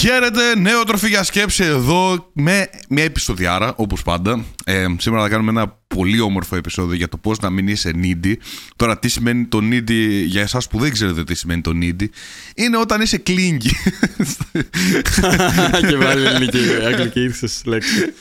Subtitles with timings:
[0.00, 4.44] Χαίρετε, νέο τροφή για σκέψη εδώ με μια επεισοδιάρα όπως πάντα.
[4.64, 8.34] Ε, σήμερα θα κάνουμε ένα πολύ όμορφο επεισόδιο για το πώς να μην είσαι needy.
[8.76, 12.06] Τώρα τι σημαίνει το needy για εσάς που δεν ξέρετε τι σημαίνει το needy.
[12.54, 13.70] Είναι όταν είσαι clingy.
[15.88, 18.12] και βάλει ελληνική αγγλική ήρθες λέξη.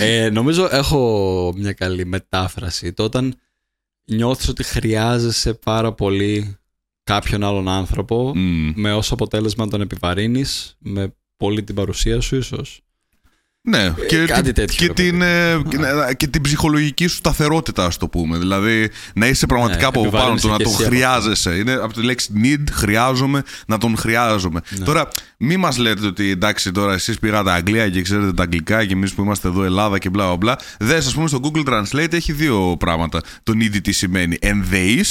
[0.00, 2.92] Ε, νομίζω έχω μια καλή μετάφραση.
[2.92, 3.34] Το όταν
[4.04, 6.56] νιώθεις ότι χρειάζεσαι πάρα πολύ
[7.12, 8.72] κάποιον άλλον άνθρωπο Μμμ.
[8.76, 12.80] με ως αποτέλεσμα να τον επιβαρύνεις με πολύ την παρουσία σου ίσως.
[13.68, 17.06] Ναι, και, Ε, κάτι την, τέτοιο, και, ρε την, ε, και, να- και την ψυχολογική
[17.06, 18.38] σου σταθερότητα, ας το πούμε.
[18.38, 21.50] Δηλαδή, να είσαι πραγματικά Ναι, από πάνω επιβάρυνση του, να και τον εσύ από χρειάζεσαι.
[21.54, 24.60] Είναι από τη λέξη need, χρειάζομαι, να τον χρειάζομαι.
[24.78, 24.84] Ναι.
[24.84, 25.08] Τώρα,
[25.38, 29.12] μη μας λέτε ότι εντάξει, τώρα εσείς πήγατε Αγγλία και ξέρετε τα αγγλικά και εμείς
[29.12, 30.58] που είμαστε εδώ Ελλάδα και μπλα μπλα μπλα.
[30.78, 33.20] Δες, ας πούμε, στο Google Translate έχει δύο πράγματα.
[33.42, 34.36] Το needy τι σημαίνει.
[34.40, 35.04] Ενδεή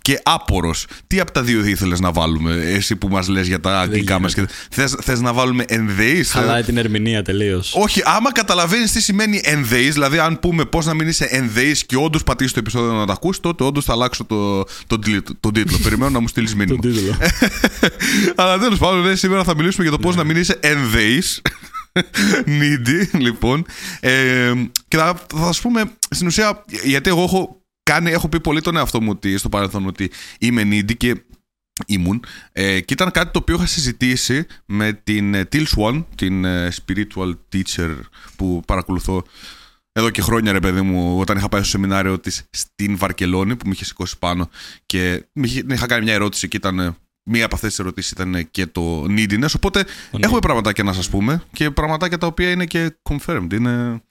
[0.00, 0.86] και άπορος.
[1.06, 4.34] Τι από τα δύο ήθελες να βάλουμε, εσύ που μας λες για τα αγγλικά μας.
[5.02, 6.24] Θες να βάλουμε ενδεή.
[6.24, 7.74] Χαλάει την ερμηνεία τελείως.
[7.76, 11.96] Όχι, άμα καταλαβαίνεις τι σημαίνει ενδεή, δηλαδή αν πούμε πώς να μην είσαι ενδεή και
[11.96, 15.36] όντως πατήσεις το επεισόδιο να το ακούσει, τότε όντως θα αλλάξω το, τον τίτλο.
[15.40, 15.78] τον τίτλο.
[15.82, 16.80] Περιμένω να μου στείλεις μήνυμα.
[16.80, 17.16] Τον τίτλο.
[18.36, 20.22] Αλλά τέλος πάντων, ναι, σήμερα θα μιλήσουμε για το πώς Ναι.
[20.22, 21.22] να μην είσαι ενδεή.
[22.46, 23.66] Needy, λοιπόν.
[24.00, 24.52] Ε,
[24.88, 28.76] και θα, θα σου πούμε στην ουσία, γιατί εγώ έχω, κάνει, έχω πει πολύ τον
[28.76, 31.22] εαυτό μου ότι, στο παρελθόν ότι είμαι needy και
[31.86, 32.24] ήμουν.
[32.52, 36.68] Ε, και ήταν κάτι το οποίο είχα συζητήσει με την ε, Till Swan, την ε,
[36.84, 37.96] spiritual teacher
[38.36, 39.24] που παρακολουθώ
[39.92, 43.66] εδώ και χρόνια, ρε παιδί μου, όταν είχα πάει στο σεμινάριο της στην Βαρκελόνη, που
[43.66, 44.48] με είχε σηκώσει πάνω
[44.86, 46.78] και με είχε, είχα κάνει μια ερώτηση και ήταν.
[46.78, 49.52] ε, Μία από αυτές τις ερωτήσεις ήταν ε, και το neediness.
[49.56, 49.84] Οπότε
[50.18, 53.52] έχουμε πραγματάκια να σας πούμε και πραγματάκια τα οποία είναι και confirmed.
[53.52, 54.02] Είναι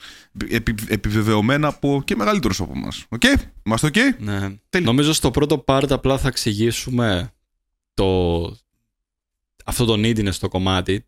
[0.50, 3.06] επι, επιβεβαιωμένα από και μεγαλύτερους από εμάς.
[3.10, 3.22] Οκ,
[3.64, 4.40] είμαστε οκ; Ναι.
[4.70, 4.88] Τέλεια.
[4.88, 7.32] Νομίζω στο πρώτο part απλά θα εξηγήσουμε
[7.94, 8.42] το...
[9.66, 11.06] αυτό το neediness στο κομμάτι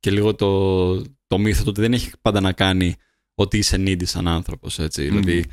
[0.00, 0.94] και λίγο το,
[1.26, 2.94] το μύθο του ότι δεν έχει πάντα να κάνει
[3.34, 5.02] ότι είσαι needy σαν άνθρωπος, έτσι.
[5.02, 5.20] Μμμ.
[5.20, 5.44] Δηλαδή,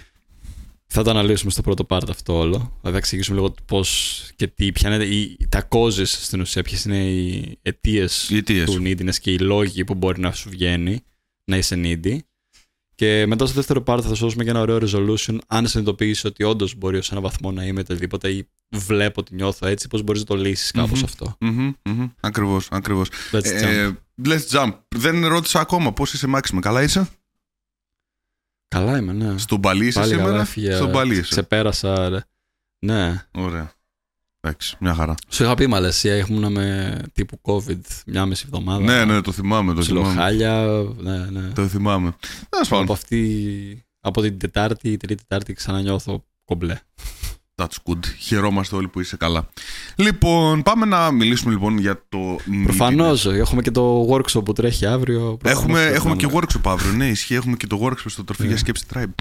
[0.86, 2.58] θα το αναλύσουμε στο πρώτο part αυτό όλο.
[2.58, 6.86] Δηλαδή, θα εξηγήσουμε λίγο πώς και τι, ποια είναι οι, τα causes στην ουσία, ποιες
[6.86, 8.66] είναι οι αιτίες Οι αιτίες.
[8.66, 11.04] του neediness και οι λόγοι που μπορεί να σου βγαίνει
[11.44, 12.18] να είσαι needy.
[13.02, 15.38] Και μετά στο δεύτερο part θα σου δώσουμε και ένα ωραίο resolution.
[15.48, 19.68] Αν συνειδητοποιήσεις ότι όντως μπορεί σε έναν βαθμό να είμαι οτιδήποτε ή βλέπω ότι νιώθω
[19.68, 21.04] έτσι, πώς μπορείς να το λύσεις κάπως Μμμ.
[21.04, 21.36] αυτό.
[21.40, 22.08] Μμμ, μμμ.
[22.20, 23.10] Ακριβώς, ακριβώς.
[23.32, 23.68] Let's jump.
[23.68, 23.92] Ε,
[24.26, 24.74] let's jump.
[24.96, 26.62] Δεν ρώτησα ακόμα πώς είσαι Μάξιμε.
[26.62, 27.08] Καλά είσαι;
[28.68, 29.38] Καλά είμαι, ναι.
[29.38, 30.76] Στον Παλί είσαι Πάλι καλά σήμερα; έφυγε.
[30.76, 31.22] Στον Παλί είσαι.
[31.30, 32.10] Ξεπέρασα.
[32.10, 32.20] ρε.
[32.80, 33.26] Ναι.
[33.32, 33.72] Ωραία.
[34.44, 35.16] Εντάξει, μια χαρά.
[35.30, 38.84] Σου είχα πει Μαλαισία, ήμουν με τύπου COVID μια μισή εβδομάδα.
[38.84, 39.74] Ναι, ναι, το θυμάμαι.
[39.74, 40.08] Το θυμάμαι.
[40.08, 40.66] Ψιλοχάλια.
[40.98, 41.48] Ναι, ναι.
[41.56, 42.16] Το θυμάμαι.
[42.50, 42.96] Τέλος Από πάντων.
[42.96, 43.86] αυτή.
[44.00, 46.80] Από την Τετάρτη, Τρίτη Τετάρτη ξανανιώθω κομπλέ.
[47.62, 48.00] That's good.
[48.20, 49.50] Χαιρόμαστε όλοι που είσαι καλά.
[49.96, 52.36] Λοιπόν, πάμε να μιλήσουμε λοιπόν για το.
[52.64, 53.26] Προφανώς.
[53.26, 55.38] Έχουμε και το workshop που τρέχει αύριο.
[55.40, 56.46] προφανώς Έχουμε, πρέπει έχουμε να και μιλάμε.
[56.48, 56.92] workshop αύριο.
[56.92, 57.36] Ναι, ισχύει.
[57.36, 58.48] Έχουμε και το workshop στο τροφή Ναι.
[58.48, 59.14] για σκέψη Tribe.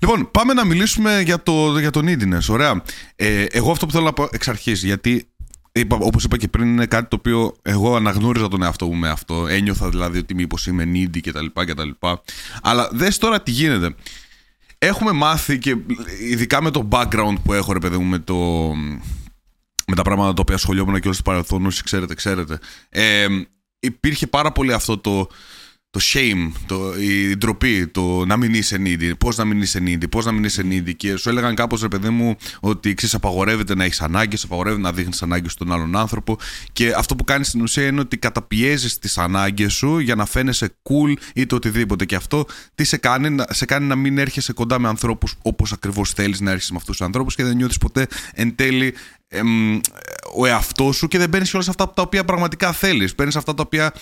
[0.00, 2.48] Λοιπόν, πάμε να μιλήσουμε για το, για το neediness.
[2.48, 2.82] Ωραία.
[3.16, 5.28] Ε, εγώ αυτό που θέλω να πω εξ αρχής, γιατί
[5.72, 9.08] είπα, όπως είπα και πριν, είναι κάτι το οποίο εγώ αναγνώριζα τον εαυτό μου με
[9.08, 9.46] αυτό.
[9.46, 11.46] Ένιωθα δηλαδή ότι μήπως είμαι needy κτλ.
[11.64, 11.88] κτλ.
[12.62, 13.94] Αλλά δες τώρα τι γίνεται.
[14.82, 15.76] Έχουμε μάθει και
[16.20, 18.34] ειδικά με το background που έχω, ρε παιδί μου, με το,
[19.86, 22.58] με τα πράγματα τα οποία ασχολιόμουν και όλο στο παρελθόν, όσοι ξέρετε, ξέρετε.
[22.88, 23.26] Ε,
[23.80, 25.28] υπήρχε πάρα πολύ αυτό το,
[25.90, 29.12] το shame, το, η ντροπή, το να μην είσαι needy.
[29.18, 30.94] Πώς να μην είσαι needy, πώς να μην είσαι needy.
[30.96, 34.92] Και σου έλεγαν κάπως, ρε παιδί μου, ότι ξέρεις, απαγορεύεται να έχεις ανάγκες, απαγορεύεται να
[34.92, 36.36] δείχνεις ανάγκες στον άλλον άνθρωπο.
[36.72, 40.74] Και αυτό που κάνεις στην ουσία είναι ότι καταπιέζεις τις ανάγκες σου για να φαίνεσαι
[40.82, 42.04] cool ή το οτιδήποτε.
[42.04, 45.72] Και αυτό τι σε κάνει, να- σε κάνει να μην έρχεσαι κοντά με ανθρώπους όπως
[45.72, 48.94] ακριβώς θέλεις να έρχεσαι με αυτούς τους ανθρώπους και δεν νιώθεις ποτέ εν τέλει
[49.28, 49.80] εμ,
[50.36, 53.14] ο εαυτός σου και δεν παίρνεις όλα αυτά τα οποία πραγματικά θέλεις.
[53.14, 53.92] Παίρνεις αυτά τα οποία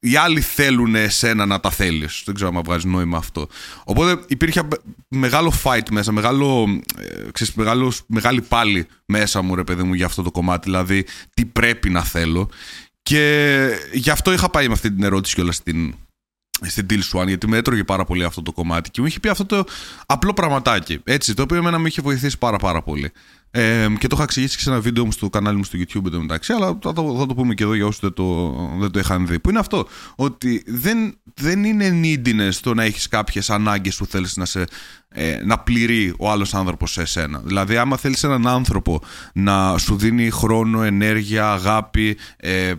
[0.00, 2.22] οι άλλοι θέλουν εσένα να τα θέλεις.
[2.24, 3.48] Δεν ξέρω αν βγάζει νόημα αυτό.
[3.84, 4.68] Οπότε υπήρχε
[5.08, 6.66] μεγάλο fight μέσα, μεγάλο,
[6.98, 10.70] ε, ξέρεις, μεγάλος, μεγάλη πάλι μέσα μου, ρε παιδί μου, για αυτό το κομμάτι.
[10.70, 12.50] Δηλαδή, τι πρέπει να θέλω.
[13.02, 15.94] Και γι' αυτό είχα πάει με αυτή την ερώτηση κιόλας στην,
[16.60, 19.28] στην Deal Swan, γιατί με έτρωγε πάρα πολύ αυτό το κομμάτι και μου είχε πει
[19.28, 19.64] αυτό το
[20.06, 21.00] απλό πραγματάκι.
[21.04, 23.12] Έτσι, το οποίο εμένα με είχε βοηθήσει πάρα πάρα πολύ.
[23.52, 26.06] Ε, και το είχα εξηγήσει και σε ένα βίντεο μου στο κανάλι μου στο YouTube
[26.06, 28.98] εντωμεταξύ, αλλά θα το, θα το πούμε και εδώ για όσους δεν το, δεν το
[28.98, 29.38] είχαν δει.
[29.38, 29.86] Που είναι αυτό,
[30.16, 34.64] ότι δεν, δεν είναι neediness το να έχεις κάποιες ανάγκες που θέλεις να, σε,
[35.08, 37.38] ε, να πληρεί ο άλλος άνθρωπος σε εσένα.
[37.44, 39.00] Δηλαδή, άμα θέλεις έναν άνθρωπο
[39.34, 42.74] να σου δίνει χρόνο, ενέργεια, αγάπη, ε, ε,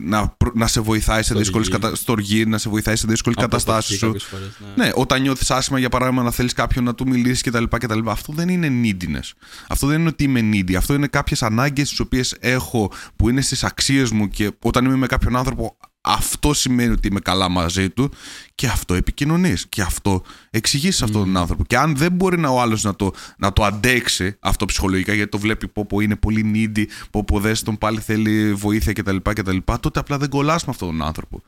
[0.00, 1.84] να, προ- να σε βοηθάει σε δύσκολες Στοργή.
[1.84, 1.96] κατα...
[1.96, 4.06] στοργή, να σε βοηθάει σε δύσκολε καταστάσεις σου.
[4.06, 4.84] κάποιες φορές, ναι.
[4.84, 7.64] Ναι, όταν νιώθεις άσχημα, για παράδειγμα, να θέλεις κάποιον να του μιλήσεις κτλ.
[7.64, 8.08] κτλ.
[8.08, 9.30] Αυτό δεν είναι neediness.
[9.68, 10.74] Αυτό δεν είναι ότι είμαι needy.
[10.74, 14.96] Αυτό είναι κάποιες ανάγκες τις οποίες έχω που είναι στις αξίες μου και όταν είμαι
[14.96, 15.76] με κάποιον άνθρωπο
[16.06, 18.10] αυτό σημαίνει ότι είμαι καλά μαζί του
[18.54, 19.66] και αυτό επικοινωνείς.
[19.68, 21.64] Και αυτό εξηγείς σε αυτόν τον άνθρωπο.
[21.64, 25.30] Και αν δεν μπορεί να ο άλλος να το, να το αντέξει αυτό ψυχολογικά, γιατί
[25.30, 29.16] το βλέπει πω, πω είναι πολύ needy, πω, πω δες τον πάλι θέλει βοήθεια κτλ.
[29.22, 31.42] κτλ τότε απλά δεν κολλάς με αυτόν τον άνθρωπο.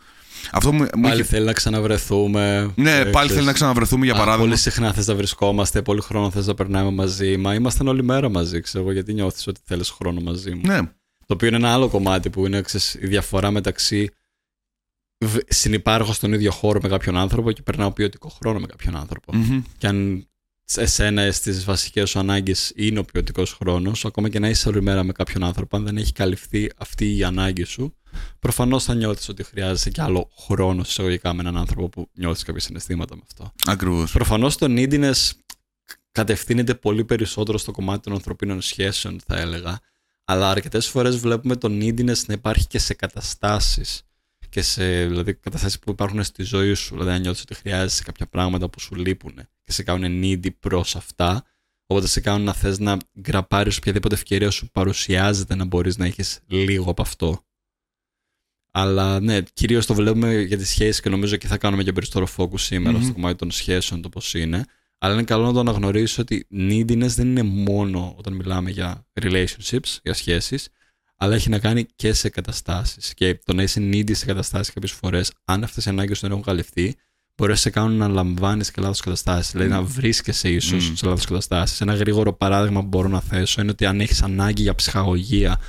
[0.53, 1.25] Αυτό μου, πάλι είχε...
[1.25, 2.73] θέλει να ξαναβρεθούμε.
[2.75, 4.45] Ναι, πάλι θέλει να ξαναβρεθούμε για παράδειγμα.
[4.45, 7.37] Πολύ συχνά θες να βρισκόμαστε, πολύ χρόνο θες να περνάμε μαζί.
[7.37, 10.61] Μα ήμασταν όλη μέρα μαζί, ξέρω εγώ, γιατί νιώθεις ότι θέλεις χρόνο μαζί μου.
[10.65, 10.79] Ναι.
[11.27, 14.11] Το οποίο είναι ένα άλλο κομμάτι που είναι ξέρεις, η διαφορά μεταξύ
[15.49, 19.33] συνυπάρχω στον ίδιο χώρο με κάποιον άνθρωπο και περνάω ποιοτικό χρόνο με κάποιον άνθρωπο.
[19.35, 19.63] Mm-hmm.
[19.79, 20.29] Και αν
[20.77, 25.03] εσένα στις βασικές σου ανάγκες είναι ο ποιοτικός χρόνος, ακόμα και να είσαι όλη μέρα
[25.03, 27.95] με κάποιον άνθρωπο, αν δεν έχει καλυφθεί αυτή η ανάγκη σου,
[28.39, 32.61] προφανώς θα νιώθεις ότι χρειάζεσαι και άλλο χρόνο εισαγωγικά με έναν άνθρωπο που νιώθεις κάποια
[32.61, 33.53] συναισθήματα με αυτό.
[33.67, 34.13] Ακριβώς.
[34.13, 35.31] Προφανώς το neediness
[36.13, 39.79] κατευθύνεται πολύ περισσότερο στο κομμάτι των ανθρωπίνων σχέσεων, θα έλεγα.
[40.25, 44.03] Αλλά αρκετές φορές βλέπουμε το neediness να υπάρχει και σε καταστάσεις
[44.49, 46.95] και σε δηλαδή, καταστάσεις που υπάρχουν στη ζωή σου.
[46.95, 49.35] Δηλαδή, αν νιώθεις ότι χρειάζεσαι κάποια πράγματα που σου λείπουν
[49.65, 51.45] και σε κάνουν needy προς αυτά,
[51.87, 56.41] οπότε σε κάνουν να θες να γκραπάρει οποιαδήποτε ευκαιρία σου παρουσιάζεται να μπορείς να έχεις
[56.47, 57.43] λίγο από αυτό.
[58.71, 62.29] Αλλά ναι, κυρίως το βλέπουμε για τις σχέσεις και νομίζω και θα κάνουμε και περισσότερο
[62.37, 63.03] focus σήμερα mm-hmm.
[63.03, 64.65] στο κομμάτι των σχέσεων, το πώς είναι.
[64.99, 69.99] Αλλά είναι καλό να το αναγνωρίσει ότι neediness δεν είναι μόνο όταν μιλάμε για relationships,
[70.03, 70.69] για σχέσεις,
[71.21, 73.15] αλλά έχει να κάνει και σε καταστάσεις.
[73.15, 76.43] Και το να είσαι needy σε καταστάσεις κάποιες φορές, αν αυτές οι ανάγκες δεν έχουν
[76.43, 76.95] καλυφθεί,
[77.37, 79.53] μπορεί να σε κάνουν να λαμβάνεις και λάθος καταστάσεις.
[79.53, 80.93] Δηλαδή να βρίσκεσαι ίσως mm.
[80.97, 81.81] σε λάθος καταστάσεις.
[81.81, 85.61] Ένα γρήγορο παράδειγμα που μπορώ να θέσω είναι ότι αν έχεις ανάγκη για ψυχαγωγία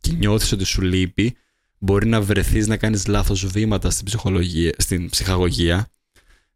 [0.00, 1.36] και νιώθεις ότι σου λείπει,
[1.78, 5.88] μπορεί να βρεθείς να κάνεις λάθος βήματα στην, ψυχολογία, στην ψυχαγωγία.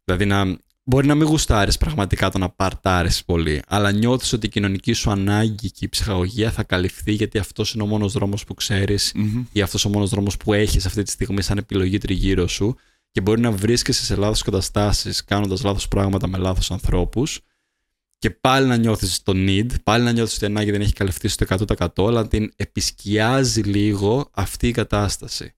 [0.03, 4.49] Δηλαδή να Μπορεί να μην γουστάρεις πραγματικά το να παρτάρεις πολύ, αλλά νιώθεις ότι η
[4.49, 8.53] κοινωνική σου ανάγκη και η ψυχαγωγία θα καλυφθεί γιατί αυτός είναι ο μόνος δρόμος που
[8.53, 9.43] ξέρεις mm-hmm.
[9.51, 12.75] ή αυτός ο μόνος δρόμος που έχεις αυτή τη στιγμή σαν επιλογή τριγύρω σου.
[13.11, 17.39] Και μπορεί να βρίσκεσαι σε λάθος καταστάσεις, κάνοντας λάθος πράγματα με λάθος ανθρώπους.
[18.17, 21.27] Και πάλι να νιώθεις το need, πάλι να νιώθεις ότι η ανάγκη δεν έχει καλυφθεί
[21.27, 25.53] στο 100%, αλλά την επισκιάζει λίγο αυτή η κατάσταση.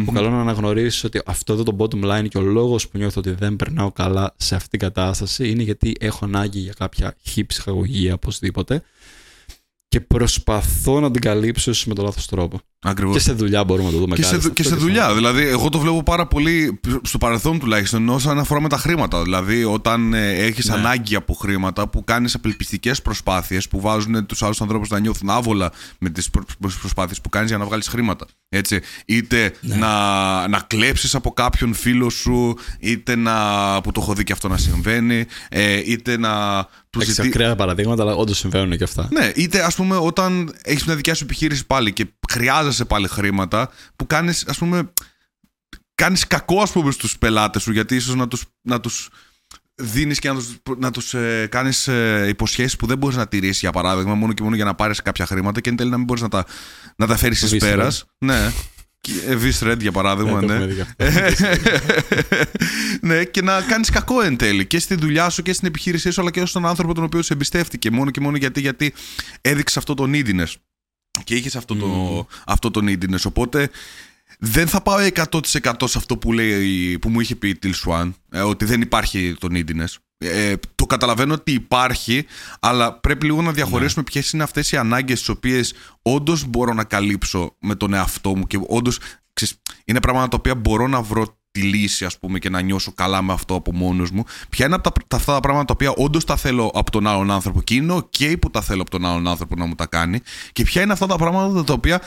[0.00, 0.04] Mm-hmm.
[0.04, 3.20] Που καλό να αναγνωρίσεις ότι αυτό εδώ το bottom line και ο λόγος που νιώθω
[3.20, 7.44] ότι δεν περνάω καλά σε αυτήν την κατάσταση είναι γιατί έχω ανάγκη για κάποια χή
[7.44, 8.82] ψυχαγωγία οπωσδήποτε
[9.88, 12.60] και προσπαθώ να την καλύψω με τον λάθος τρόπο.
[12.82, 13.14] Ακριβώς.
[13.14, 15.14] Και σε δουλειά μπορούμε να το δούμε και σε, και σε δουλειά.
[15.14, 19.22] Δηλαδή, εγώ το βλέπω πάρα πολύ στο παρελθόν τουλάχιστον όσον αφορά με τα χρήματα.
[19.22, 20.74] Δηλαδή, όταν ε, έχεις ναι.
[20.74, 25.72] ανάγκη από χρήματα που κάνεις απελπιστικές προσπάθειες που βάζουν τους άλλους ανθρώπους να νιώθουν άβολα
[25.98, 26.30] με τις
[26.80, 28.26] προσπάθειες που κάνεις για να βγάλεις χρήματα.
[28.48, 28.80] Έτσι.
[29.06, 29.76] Είτε ναι.
[29.76, 33.34] να, να κλέψεις από κάποιον φίλο σου, είτε να.
[33.80, 36.66] που το έχω δει και αυτό να συμβαίνει, ε, είτε να.
[36.98, 37.28] Έχεις ζητή...
[37.28, 39.08] ακραία παραδείγματα, αλλά όντως συμβαίνουν και αυτά.
[39.12, 42.06] Ναι, είτε ας πούμε όταν έχεις μια δικιά σου επιχείρηση πάλι και
[42.66, 44.92] χρειάζεσαι πάλι χρήματα που κάνεις ας πούμε
[45.94, 49.08] κάνεις κακό ας πούμε στους πελάτες σου γιατί ίσως να τους, να τους
[49.74, 53.60] δίνεις και να τους, να τους ε, κάνεις ε, υποσχέσεις που δεν μπορείς να τηρήσεις
[53.60, 56.06] για παράδειγμα μόνο και μόνο για να πάρεις κάποια χρήματα και εν τέλει να μην
[56.06, 56.44] μπορείς να τα,
[56.96, 58.04] να τα φέρεις εις πέρας.
[58.18, 58.52] Ναι.
[59.60, 60.58] Red για παράδειγμα, ναι.
[60.58, 60.76] Ναι.
[63.14, 66.20] ναι, και να κάνεις κακό εν τέλει και στη δουλειά σου και στην επιχείρησή σου
[66.20, 68.94] αλλά και στον άνθρωπο τον οποίο σε εμπιστεύτηκε μόνο και μόνο γιατί, γιατί
[69.40, 70.54] έδειξες αυτό το neediness
[71.24, 73.24] και είχες αυτό, το, αυτό το neediness.
[73.24, 73.70] Οπότε
[74.38, 74.98] δεν θα πάω
[75.30, 78.80] 100% σε αυτό που, λέει, που μου είχε πει η Till Swan, ε, ότι δεν
[78.80, 79.94] υπάρχει το neediness.
[80.18, 82.24] Ε, το καταλαβαίνω ότι υπάρχει,
[82.60, 84.12] αλλά πρέπει λίγο να διαχωρίσουμε ναι.
[84.12, 88.46] ποιες είναι αυτές οι ανάγκες τις οποίες όντως μπορώ να καλύψω με τον εαυτό μου
[88.46, 88.98] και όντως
[89.84, 93.22] είναι πράγματα τα οποία μπορώ να βρω τη λύση, ας πούμε, και να νιώσω καλά
[93.22, 94.24] με αυτό από μόνος μου.
[94.48, 97.30] Ποια είναι από τα, αυτά τα πράγματα τα οποία όντως τα θέλω από τον άλλον
[97.30, 100.20] άνθρωπο και είναι OK που τα θέλω από τον άλλον άνθρωπο να μου τα κάνει.
[100.52, 102.00] Και ποια είναι αυτά τα πράγματα τα οποία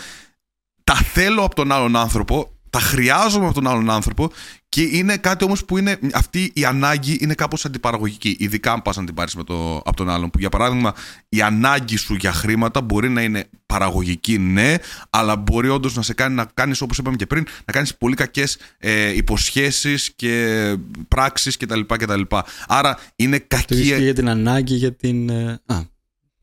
[0.83, 4.31] τα θέλω από τον άλλον άνθρωπο, τα χρειάζομαι από τον άλλον άνθρωπο
[4.69, 5.99] και είναι κάτι όμως που είναι.
[6.13, 8.35] Αυτή η ανάγκη είναι κάπως αντιπαραγωγική.
[8.39, 10.29] Ειδικά αν πας να την πάρεις από τον άλλον.
[10.29, 10.93] Που για παράδειγμα,
[11.29, 14.75] η ανάγκη σου για χρήματα μπορεί να είναι παραγωγική, ναι,
[15.09, 18.15] αλλά μπορεί όντως να σε κάνει να κάνεις, όπως είπαμε και πριν, να κάνεις πολύ
[18.15, 20.75] κακές ε, υποσχέσεις και
[21.07, 22.21] πράξεις κτλ, κτλ.
[22.67, 23.89] Άρα είναι κακή.
[23.89, 25.29] Το για την ανάγκη για την.
[25.29, 25.81] Ε, α,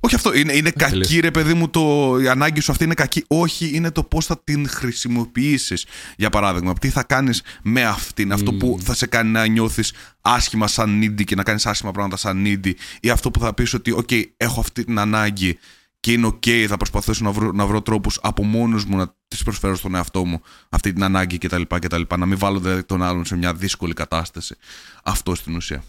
[0.07, 0.35] όχι αυτό.
[0.35, 3.25] Είναι, είναι κακή, ρε παιδί μου, το, η ανάγκη σου αυτή είναι κακή.
[3.27, 5.87] Όχι, είναι το πώς θα την χρησιμοποιήσεις.
[6.17, 8.33] Για παράδειγμα, τι θα κάνεις με αυτήν.
[8.33, 12.17] Αυτό που θα σε κάνει να νιώθεις άσχημα σαν needy και να κάνεις άσχημα πράγματα
[12.17, 12.73] σαν needy.
[13.01, 15.59] Ή αυτό που θα πεις ότι, OK, έχω αυτή την ανάγκη
[16.01, 19.37] και είναι OK, θα προσπαθήσω να βρω, να βρω τρόπους από μόνος μου να τη
[19.45, 21.63] προσφέρω στον εαυτό μου αυτή την ανάγκη κτλ.
[21.63, 24.57] κτλ να μην βάλω δηλαδή, τον άλλον σε μια δύσκολη κατάσταση.
[25.05, 25.85] Αυτό στην ουσία.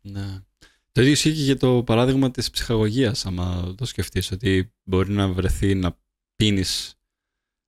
[0.00, 0.42] Ναι.
[0.98, 5.28] Το ίδιο ισχύει και για το παράδειγμα της ψυχαγωγίας, άμα το σκεφτείς, ότι μπορεί να
[5.28, 5.98] βρεθεί να
[6.36, 6.94] πίνεις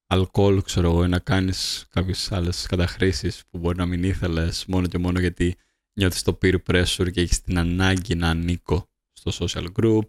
[0.06, 4.86] αλκοόλ, ξέρω εγώ, ή να κάνεις κάποιες άλλες καταχρήσεις που μπορεί να μην ήθελες μόνο
[4.86, 5.56] και μόνο γιατί
[5.98, 10.04] νιώθεις το peer pressure και έχεις την ανάγκη να ανήκω στο social group,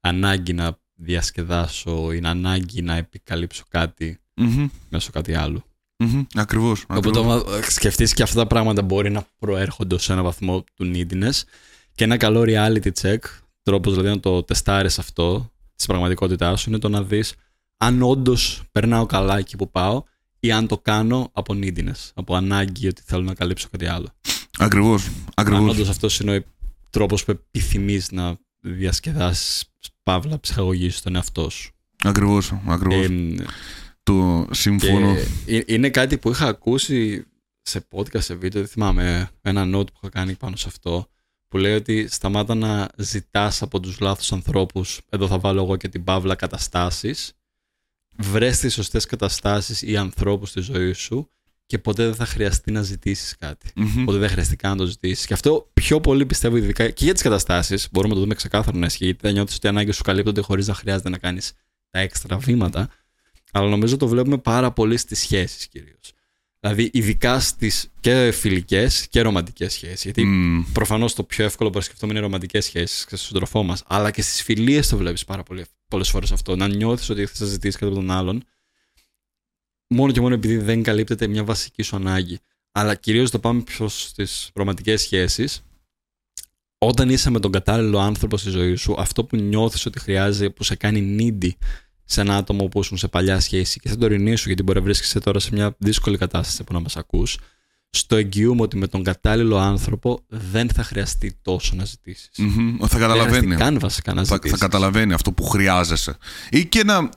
[0.00, 5.64] ανάγκη να διασκεδάσω ή ανάγκη να επικαλύψω κάτι Μμμ, μέσω κάτι άλλο.
[5.96, 6.82] μμμ, Ακριβώς.
[6.82, 7.44] Οπότε ακριβώς.
[7.44, 11.42] άμα σκεφτείς και αυτά τα πράγματα μπορεί να προέρχονται σε ένα βαθμό του neediness
[11.98, 13.18] και ένα καλό reality check,
[13.62, 17.34] τρόπος δηλαδή να το τεστάρεις αυτό της πραγματικότητάς σου είναι το να δεις
[17.76, 20.02] αν όντως περνάω καλά εκεί που πάω
[20.40, 24.08] ή αν το κάνω από neediness, από ανάγκη ότι θέλω να καλύψω κάτι άλλο.
[24.58, 25.06] Ακριβώς.
[25.06, 25.70] Αν Ακριβώς.
[25.70, 26.42] όντως αυτός είναι ο
[26.90, 29.64] τρόπος που επιθυμείς να διασκεδάσεις
[30.02, 31.72] παύλα ψυχαγωγήσεις τον εαυτό σου.
[32.04, 32.52] Ακριβώς.
[32.66, 33.04] Ακριβώς.
[33.06, 33.34] Ε,
[34.02, 35.14] Το συμφωνώ.
[35.46, 37.26] Και ε- είναι κάτι που είχα ακούσει
[37.62, 41.08] σε podcast, σε βίντεο, δεν θυμάμαι, ένα note που είχα κάνει πάνω σε αυτό,
[41.48, 45.88] που λέει ότι σταμάτα να ζητάς από τους λάθος ανθρώπους, εδώ θα βάλω εγώ και
[45.88, 47.32] την παύλα καταστάσεις,
[48.16, 51.30] βρες τις σωστές καταστάσεις ή ανθρώπους στη ζωή σου
[51.66, 53.70] και ποτέ δεν θα χρειαστεί να ζητήσεις κάτι.
[53.76, 54.04] Μμμ.
[54.04, 55.26] Ποτέ δεν χρειαστεί καν να το ζητήσεις.
[55.26, 57.88] Και αυτό πιο πολύ πιστεύω ειδικά και για τις καταστάσεις.
[57.92, 59.04] Μπορούμε να το δούμε ξεκάθαρα να ισχύει.
[59.04, 61.52] Γιατί δεν νιώθεις ότι οι ανάγκες σου καλύπτονται χωρίς να χρειάζεται να κάνεις
[61.90, 62.88] τα έξτρα βήματα.
[63.52, 66.12] Αλλά νομίζω το βλέπουμε πάρα πολύ στις σχέσεις κυρίως.
[66.60, 70.02] Δηλαδή, ειδικά στις και φιλικές και ρομαντικές σχέσεις.
[70.02, 70.64] Γιατί Μμ.
[70.72, 73.82] προφανώς το πιο εύκολο που σκεφτούμε είναι ρομαντικές σχέσεις και στον σύντροφό μας.
[73.86, 75.42] Αλλά και στις φιλίες το βλέπεις πάρα
[75.88, 76.56] πολλές φορές αυτό.
[76.56, 78.44] Να νιώθεις ότι θε να ζητήσεις κάτι από τον άλλον.
[79.88, 82.38] Μόνο και μόνο επειδή δεν καλύπτεται μια βασική σου ανάγκη.
[82.72, 85.62] Αλλά κυρίως το πάμε πιο στις ρομαντικές σχέσεις.
[86.78, 90.64] Όταν είσαι με τον κατάλληλο άνθρωπο στη ζωή σου, αυτό που νιώθεις ότι χρειάζεται, που
[90.64, 91.50] σε κάνει needy
[92.10, 94.84] σε ένα άτομο που ήσουν σε παλιά σχέση και στην τωρινή σου, γιατί μπορεί να
[94.84, 97.38] βρίσκεσαι τώρα σε μια δύσκολη κατάσταση που να μας ακούς,
[97.90, 102.30] στο εγγυούμε ότι με τον κατάλληλο άνθρωπο δεν θα χρειαστεί τόσο να ζητήσεις.
[102.38, 102.70] Μμμ.
[102.70, 103.38] Θα Δεν θα καταλαβαίνει.
[103.38, 104.58] χρειαστεί καν βασικά να Θα, ζητήσεις.
[104.58, 106.16] θα καταλαβαίνει αυτό που χρειάζεσαι.
[106.50, 107.08] Ή και να.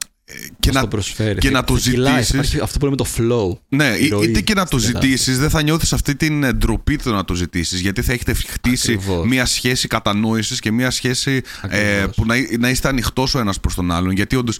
[0.59, 1.39] Και να, το προσφέρει.
[1.39, 2.11] και Θα- να το θα κυλάει.
[2.13, 2.33] ζητήσεις.
[2.33, 3.57] Υπάρχει Αυτό που λέμε το flow.
[3.69, 5.11] ναι, ή- ροή είτε και να το στην κατάσταση.
[5.11, 7.79] ζητήσεις, δεν θα νιώθεις αυτή την ε, ντροπή του να το ζητήσεις.
[7.79, 9.27] Γιατί θα έχετε χτίσει Ακριβώς.
[9.27, 12.15] μια σχέση κατανόησης και μια σχέση ε, Ακριβώς.
[12.15, 14.11] που να, να είστε ανοιχτός ο ένας προς τον άλλον.
[14.11, 14.57] Γιατί όντως,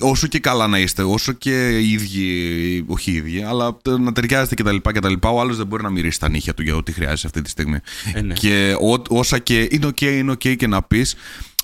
[0.00, 4.54] όσο και καλά να είστε, όσο και οι ίδιοι, όχι οι ίδιοι, αλλά να ταιριάζετε
[4.54, 4.76] κτλ.
[4.92, 7.50] κτλ ο άλλος δεν μπορεί να μυρίσει τα νύχια του για ό,τι χρειάζεται αυτή τη
[7.50, 7.78] στιγμή.
[8.14, 8.34] Ε, ναι.
[8.34, 11.14] Και ό, όσα και είναι οκ, είναι οκ και να πεις,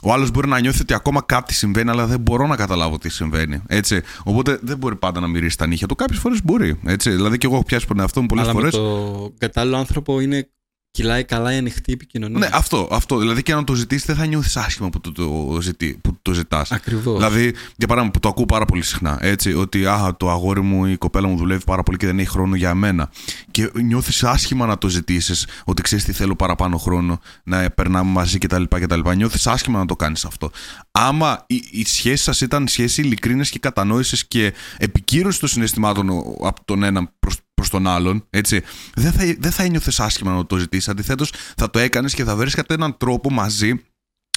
[0.02, 3.08] ο άλλος μπορεί να νιώθει ότι ακόμα κάτι συμβαίνει, αλλά δεν μπορώ να καταλάβω τι
[3.08, 3.62] συμβαίνει.
[3.66, 4.00] Έτσι.
[4.24, 5.94] Οπότε δεν μπορεί πάντα να μυρίσει τα νύχια του.
[5.94, 6.80] Κάποιες φορές μπορεί.
[6.84, 7.10] Έτσι.
[7.10, 8.74] Δηλαδή και εγώ έχω πιάσει τον εαυτό μου πολλές Αλλά φορές.
[8.74, 10.48] με το κατάλληλο άνθρωπο είναι
[10.90, 12.38] κυλάει καλά η ανοιχτή επικοινωνία.
[12.38, 13.18] Ναι, αυτό, αυτό.
[13.18, 16.32] Δηλαδή και να το ζητήσεις δεν θα νιώθεις άσχημα που το, το, ζητεί, που το
[16.32, 16.72] ζητάς.
[16.72, 17.16] Ακριβώς.
[17.16, 19.18] Δηλαδή, για παράδειγμα, που το ακούω πάρα πολύ συχνά.
[19.20, 22.18] Έτσι, ότι α, το αγόρι μου ή η κοπέλα μου δουλεύει πάρα πολύ και δεν
[22.18, 23.10] έχει χρόνο για μένα.
[23.50, 28.38] Και νιώθεις άσχημα να το ζητήσεις, ότι ξέρεις τι θέλω παραπάνω χρόνο, να περνάμε μαζί
[28.38, 28.62] κτλ.
[28.68, 29.00] κτλ.
[29.16, 30.50] Νιώθεις άσχημα να το κάνεις αυτό.
[30.90, 36.36] Άμα η, η σχέση σας ήταν σχέση ειλικρίνεια και κατανόησης και επικύρωσης των συναισθημάτων ο-
[36.46, 38.62] από τον ένα προς προς τον άλλον, έτσι,
[38.94, 40.88] δεν θα, δεν θα ένιωθες άσχημα να το ζητήσεις.
[40.88, 43.84] Αντιθέτως, θα το έκανες και θα βρίσκατε έναν τρόπο μαζί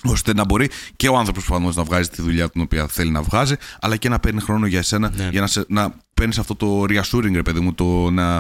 [0.03, 3.21] ώστε να μπορεί και ο άνθρωπος προφανώ να βγάζει τη δουλειά την οποία θέλει να
[3.21, 5.29] βγάζει, αλλά και να παίρνει χρόνο για εσένα, Ναι.
[5.31, 8.35] για να, σε, να παίρνεις αυτό το reassuring, ρε παιδί μου, το να,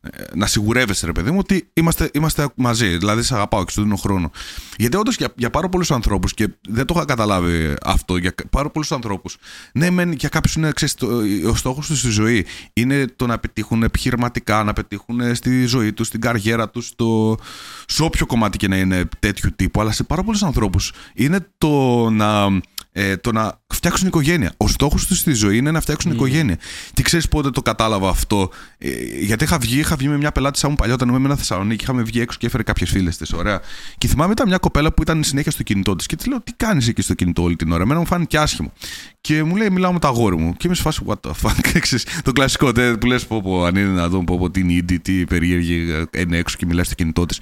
[0.00, 2.96] ε, να σιγουρεύεσαι, ρε παιδί μου, ότι είμαστε, είμαστε μαζί.
[2.96, 4.30] Δηλαδή, σε αγαπάω και σου δίνω χρόνο.
[4.76, 8.70] Γιατί όντως για, για πάρα πολλούς ανθρώπους, και δεν το είχα καταλάβει αυτό, για πάρα
[8.70, 9.36] πολλούς ανθρώπους,
[9.72, 11.08] ναι, μεν για κάποιους είναι, ξέρεις, το,
[11.46, 16.06] ο στόχος τους στη ζωή είναι το να πετύχουν επιχειρηματικά, να πετύχουν στη ζωή τους,
[16.06, 17.38] στην καριέρα τους, στο,
[17.86, 19.80] σε όποιο κομμάτι και να είναι τέτοιου τύπου.
[19.80, 22.48] Αλλά σε πάρα πολλούς ανθρώπους είναι το να,
[22.92, 24.54] ε, το να φτιάξουν οικογένεια.
[24.56, 26.58] Ο στόχος τους στη ζωή είναι να φτιάξουν οικογένεια.
[26.94, 28.88] Και ξέρεις πότε το κατάλαβα αυτό; Ε,
[29.20, 32.20] γιατί είχα βγει, είχα βγει με μια πελάτη μου παλιότερα, με ένα Θεσσαλονίκη, είχαμε βγει
[32.20, 33.32] έξω και έφερε κάποιες φίλες της.
[33.32, 33.60] Ωραία.
[33.98, 36.06] Και θυμάμαι ήταν μια κοπέλα που ήταν συνέχεια στο κινητό της.
[36.06, 38.72] Και της λέω, Τι κάνεις εκεί στο κινητό όλη την ώρα; Εμένα μου φάνηκε άσχημο.
[39.20, 40.52] Και μου λέει, Μιλάω με το αγόρι μου.
[40.52, 41.78] Και είμαι σε φάση, What the fuck.
[41.80, 44.60] Ξέρεις, το κλασικό τε, που λες, πω, πω, αν είναι να δω, πω, πω, τι
[44.60, 47.40] είναι ήδη, τι περίεργη, ε, είναι έξω και μιλάει στο κινητό της.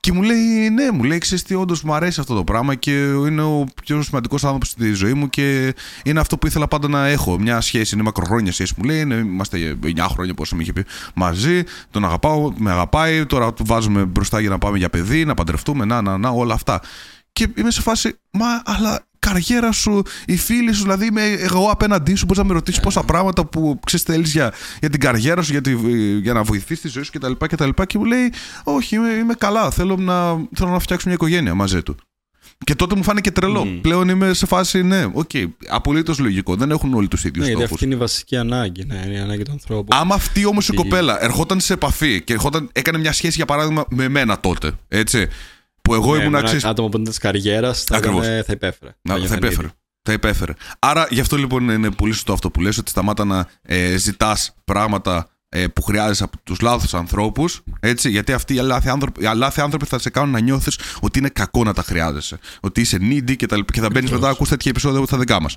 [0.00, 2.90] Και μου λέει, Ναι, μου λέει, ξέρεις τι, όντως μου αρέσει αυτό το πράγμα και
[3.00, 7.06] είναι ο πιο σημαντικός άνθρωπος στη ζωή μου και είναι αυτό που ήθελα πάντα να
[7.06, 7.38] έχω.
[7.38, 8.74] Μια σχέση, είναι μακροχρόνια σχέση.
[8.76, 13.26] Μου λέει, είναι, είμαστε 9 χρόνια πόσο με είχε πει μαζί, τον αγαπάω, με αγαπάει,
[13.26, 16.54] τώρα του βάζουμε μπροστά για να πάμε για παιδί, να παντρευτούμε, να, να, να, όλα
[16.54, 16.80] αυτά.
[17.32, 22.14] Και είμαι σε φάση, μα, αλλά καριέρα σου, οι φίλοι σου, δηλαδή είμαι εγώ απέναντί
[22.14, 25.52] σου, μπορείς να με ρωτήσεις πόσα πράγματα που ξέρεις θέλεις για, για την καριέρα σου,
[25.52, 25.74] για, τη,
[26.20, 27.32] για να βοηθήσεις τη ζωή σου κτλ.
[27.46, 28.32] Και, και μου λέει,
[28.64, 29.70] Όχι, είμαι, είμαι καλά.
[29.70, 31.96] Θέλω να, θέλω να φτιάξω μια οικογένεια μαζί του.
[32.64, 33.64] Και τότε μου φάνηκε τρελό.
[33.64, 33.80] Μμμ.
[33.80, 36.56] Πλέον είμαι σε φάση, ναι, ok, okay, απολύτως λογικό.
[36.56, 37.72] Δεν έχουν όλοι τους ίδιους Ναι, γιατί στόχους.
[37.72, 38.84] αυτή είναι η βασική ανάγκη.
[38.84, 39.96] Ναι, είναι η ανάγκη του ανθρώπου.
[39.96, 43.44] Άμα αυτή όμως η Η- κοπέλα ερχόταν σε επαφή και ερχόταν, έκανε μια σχέση για
[43.44, 45.28] παράδειγμα με μένα τότε, έτσι.
[45.90, 46.66] Που εγώ Ναι, ήμουν με ένα αξί.
[46.68, 48.26] άτομο που είναι της καριέρας θα, Ακριβώς.
[48.26, 48.90] ήταν- θα υπέφερε.
[49.02, 49.58] Να, θα νιώθει υπέφερε.
[49.58, 49.74] ανήδη.
[50.02, 50.52] Τα υπέφερε.
[50.78, 54.54] Άρα γι' αυτό λοιπόν είναι πολύ σωστό αυτό που λες ότι σταμάτα να ε, ζητάς
[54.64, 59.30] πράγματα ε, που χρειάζεσαι από τους λάθος ανθρώπους έτσι, γιατί αυτοί οι λάθη άνθρωποι, οι
[59.34, 62.98] λάθη άνθρωποι θα σε κάνουν να νιώθεις ότι είναι κακό να τα χρειάζεσαι ότι είσαι
[63.00, 65.56] needy και, τα, και θα μπαίνεις μετά ακούς τέτοια επεισόδια από τα δικά μας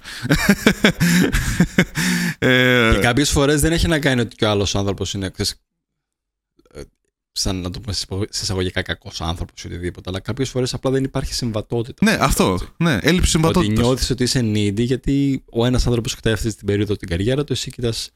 [2.39, 5.25] ε, και κάποιες φορές δεν έχει να κάνει ότι και ο άλλος άνθρωπος είναι
[7.33, 11.03] σαν να το πούμε σε εισαγωγικά κακός άνθρωπος ή οτιδήποτε, αλλά κάποιες φορές απλά δεν
[11.03, 12.05] υπάρχει συμβατότητα.
[12.05, 12.59] Ναι, αυτό.
[12.77, 13.77] Ναι, έλλειψη συμβατότητας.
[13.77, 17.43] Ότι νιώθεις ότι είσαι needy, γιατί ο ένας άνθρωπος κοιτάει αυτή την περίοδο την καριέρα
[17.43, 18.09] του, εσύ κοιτάς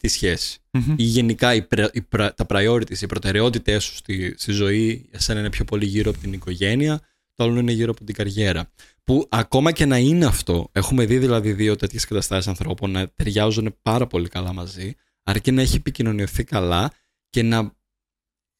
[0.00, 0.94] τη σχεση mm-hmm.
[0.96, 5.64] Ή γενικά οι, οι, τα priorities, οι προτεραιότητές σου στη, στη ζωή, εσένα είναι πιο
[5.64, 7.00] πολύ γύρω από την οικογένεια,
[7.34, 8.70] το άλλο είναι γύρω από την καριέρα.
[9.04, 13.76] Που ακόμα και να είναι αυτό, έχουμε δει δηλαδή δύο τέτοιες καταστάσεις ανθρώπων να ταιριάζουν
[13.82, 16.92] πάρα πολύ καλά μαζί, αρκεί να έχει επικοινωνιωθεί καλά
[17.30, 17.76] και να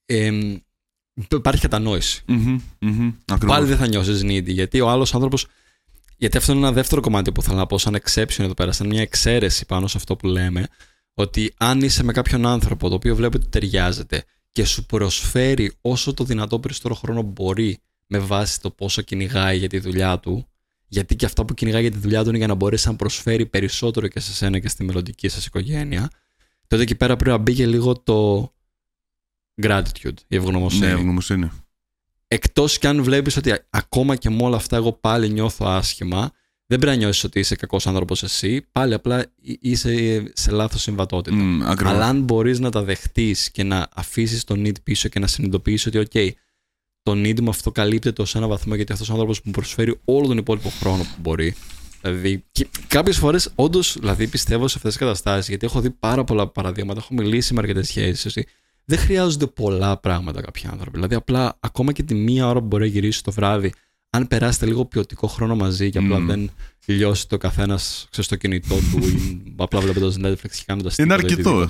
[0.09, 0.31] ε,
[1.33, 2.23] υπάρχει κατανόηση.
[2.29, 5.47] Mm-hmm, mm-hmm, Πάλι δεν θα νιώσεις needy, γιατί ο άλλος άνθρωπος.
[6.17, 8.87] Γιατί αυτό είναι ένα δεύτερο κομμάτι που θέλω να πω, σαν exception εδώ πέρα, σαν
[8.87, 10.69] μια εξαίρεση πάνω σε αυτό που λέμε,
[11.15, 16.15] ότι αν είσαι με κάποιον άνθρωπο το οποίο βλέπει ότι ταιριάζεται και σου προσφέρει όσο
[16.15, 20.47] το δυνατό περισσότερο χρόνο μπορεί με βάση το πόσο κυνηγάει για τη δουλειά του,
[20.89, 23.47] γιατί και αυτά που κυνηγάει για τη δουλειά του είναι για να μπορέσει να προσφέρει
[23.47, 26.11] περισσότερο και σε σένα και στη μελλοντική σας οικογένεια,
[26.67, 28.53] τότε εκεί πέρα πρέπει να μπει και λίγο το
[29.63, 30.87] gratitude, η ευγνωμοσύνη.
[30.87, 31.51] Ναι, ευγνωμοσύνη.
[32.29, 36.31] Εκτός κι αν βλέπεις ότι ακόμα και με όλα αυτά εγώ πάλι νιώθω άσχημα,
[36.67, 41.37] δεν πρέπει να νιώσεις ότι είσαι κακός άνθρωπος εσύ, πάλι απλά είσαι σε λάθος συμβατότητα.
[41.37, 45.27] Mm, Αλλά αν μπορείς να τα δεχτείς και να αφήσεις τον need πίσω και να
[45.27, 46.31] συνειδητοποιήσεις ότι, OK,
[47.03, 50.27] το need μου αυτό καλύπτεται ως ένα βαθμό γιατί αυτός ο άνθρωπος μου προσφέρει όλο
[50.27, 51.55] τον υπόλοιπο χρόνο που μπορεί.
[52.01, 52.45] Δηλαδή,
[52.87, 57.01] κάποιες φορές όντως δηλαδή, πιστεύω σε αυτές τις καταστάσεις, γιατί έχω δει πάρα πολλά παραδείγματα,
[57.01, 58.47] έχω μιλήσει με αρκετές σχέσεις
[58.89, 60.91] δεν χρειάζονται πολλά πράγματα κάποιοι άνθρωποι.
[60.91, 63.73] Δηλαδή, απλά ακόμα και τη μία ώρα που μπορεί να γυρίσει το βράδυ,
[64.11, 66.51] αν περάσετε λίγο ποιοτικό χρόνο μαζί και απλά δεν
[66.87, 71.15] λιώσει το καθένας στο κινητό του ή απλά βλέποντας Netflix και κάνοντας τίποτα.
[71.15, 71.69] Είναι αρκετό.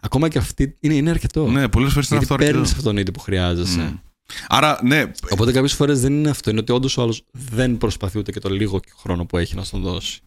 [0.00, 1.50] Ακόμα και αυτή είναι, είναι αρκετό.
[1.50, 2.52] Ναι, πολλές φορές είναι αυτό αρκετό.
[2.52, 3.92] Παίρνεις αυτόν τον που χρειάζεσαι.
[3.92, 4.00] Mm.
[4.48, 5.10] Άρα, ναι.
[5.30, 6.50] Οπότε κάποιες φορές δεν είναι αυτό.
[6.50, 9.64] Είναι ότι όντως ο άλλος δεν προσπαθεί ούτε και το λίγο χρόνο που έχει να
[9.64, 10.20] στον δώσει.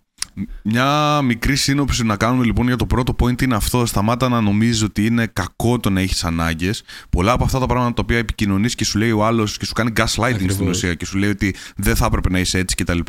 [0.64, 3.86] Μια μικρή σύνοψη να κάνουμε λοιπόν για το πρώτο point είναι αυτό.
[3.86, 6.84] Σταμάτα να νομίζεις ότι είναι κακό το να έχεις ανάγκες.
[7.10, 9.74] Πολλά από αυτά τα πράγματα τα οποία επικοινωνείς και σου λέει ο άλλος και σου
[9.74, 13.00] κάνει gaslighting στην ουσία και σου λέει ότι δεν θα έπρεπε να είσαι έτσι κτλ.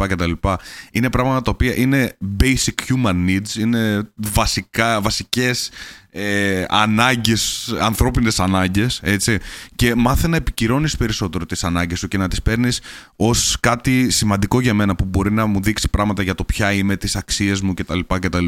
[0.93, 5.71] Είναι πράγματα τα οποία είναι basic human needs, είναι βασικά, βασικές
[6.15, 9.39] ε, ανάγκες, ανθρώπινες ανάγκες έτσι,
[9.77, 12.81] και μάθε να επικυρώνεις περισσότερο τις ανάγκες σου και να τις παίρνεις
[13.17, 16.97] ως κάτι σημαντικό για μένα που μπορεί να μου δείξει πράγματα για το ποια είμαι,
[16.97, 18.01] τις αξίες μου κτλ.
[18.07, 18.47] κτλ.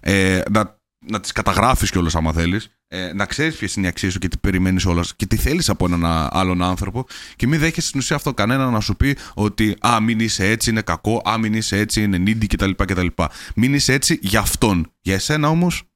[0.00, 4.12] Ε, να, να τις καταγράφεις κιόλας άμα θέλεις ε, να ξέρεις ποιες είναι οι αξίες
[4.12, 7.88] σου και τι περιμένεις όλας και τι θέλεις από έναν άλλον άνθρωπο και μην δέχεσαι
[7.88, 11.38] στην ουσία αυτό κανένα να σου πει ότι Α, μην είσαι έτσι, είναι κακό, Α,
[11.38, 12.70] μην είσαι έτσι, είναι needy κτλ.
[12.70, 13.06] κτλ.
[13.54, 14.92] Μην είσαι έτσι για αυτόν.
[15.00, 15.89] Για εσένα όμως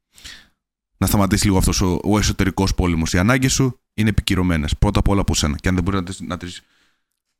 [0.96, 3.12] να σταματήσει λίγο αυτός ο, ο εσωτερικός πόλεμος.
[3.12, 4.76] Οι ανάγκες σου είναι επικυρωμένες.
[4.78, 5.56] Πρώτα απ' όλα από σένα.
[5.56, 6.62] Και αν δεν μπορεί να τις να τις,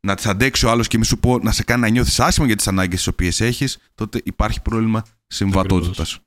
[0.00, 2.46] να τις αντέξει ο άλλος και μη σου πω να σε κάνει να νιώθεις άσχημα
[2.46, 6.18] για τις ανάγκες τις οποίες έχεις, τότε υπάρχει πρόβλημα συμβατότητας.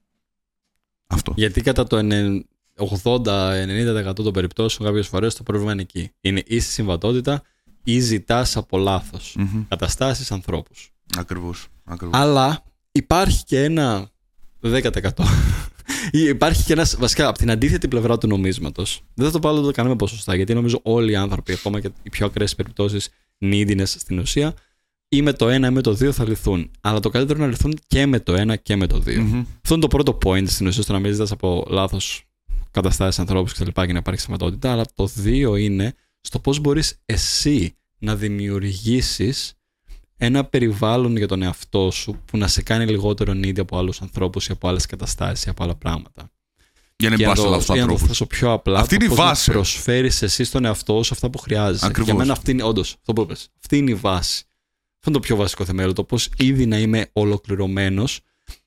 [1.08, 1.34] Αυτό.
[1.36, 1.98] Γιατί κατά το
[2.78, 6.12] 80-90% των περιπτώσεων, κάποιες φορές το πρόβλημα είναι εκεί.
[6.22, 7.44] Είναι ή στη συμβατότητα
[7.84, 9.66] ή ζητάς από λάθος mm-hmm.
[9.68, 10.92] καταστάσεις ανθρώπους.
[11.18, 11.68] Ακριβώς.
[12.10, 14.10] Αλλά υπάρχει και ένα
[14.62, 14.92] 10%
[16.12, 16.96] Υπάρχει και ένας.
[17.00, 19.02] Βασικά, από την αντίθετη πλευρά του νομίσματος.
[19.14, 21.90] Δεν θα το πάω να το κάνουμε ποσοστά, γιατί νομίζω όλοι οι άνθρωποι, ακόμα και
[22.04, 23.10] οι πιο ακραίες περιπτώσεις
[23.42, 24.54] neediness στην ουσία,
[25.10, 26.72] ή με το ένα ή με το δύο θα λυθούν.
[26.82, 29.22] Αλλά το καλύτερο είναι να λυθούν και με το ένα και με το δύο.
[29.22, 29.46] Mm-hmm.
[29.62, 32.24] Αυτό είναι το πρώτο point στην ουσία, στο να μην ζητάς από λάθος
[32.72, 33.64] καταστάσεις ανθρώπους κτλ.
[33.64, 34.72] Και, και να υπάρχει σημαντότητα.
[34.72, 39.54] Αλλά το δύο είναι στο πώς μπορείς εσύ να δημιουργήσεις
[40.18, 44.48] ένα περιβάλλον για τον εαυτό σου που να σε κάνει λιγότερο needy από άλλους ανθρώπους
[44.48, 46.32] ή από άλλες καταστάσεις ή από άλλα πράγματα.
[47.00, 47.74] Για να μην πας ανθρώπου.
[47.74, 48.80] Για να το θέσω πιο απλά.
[48.80, 49.50] Αυτή είναι η βάση.
[49.50, 51.86] Να προσφέρεις εσύ στον εαυτό σου αυτά που χρειάζεσαι.
[51.86, 52.06] Ακριβώς.
[52.10, 54.44] Για μένα αυτή είναι, όντως, αυτό που είπες, αυτή είναι η βάση.
[54.96, 55.94] Αυτό είναι το πιο βασικό θεμέλιο.
[55.94, 58.20] Το πώς ήδη να είμαι ολοκληρωμένος.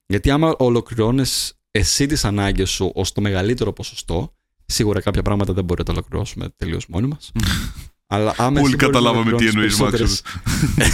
[0.07, 4.35] Γιατί άμα ολοκληρώνεις εσύ τις ανάγκες σου ως το μεγαλύτερο ποσοστό,
[4.67, 7.33] σίγουρα κάποια πράγματα δεν μπορεί να τα ολοκληρώσουμε τελείως μόνοι μας.
[8.13, 10.23] Αλλά άμεσα Όλοι καταλάβαμε τι εννοείς, Μάξος.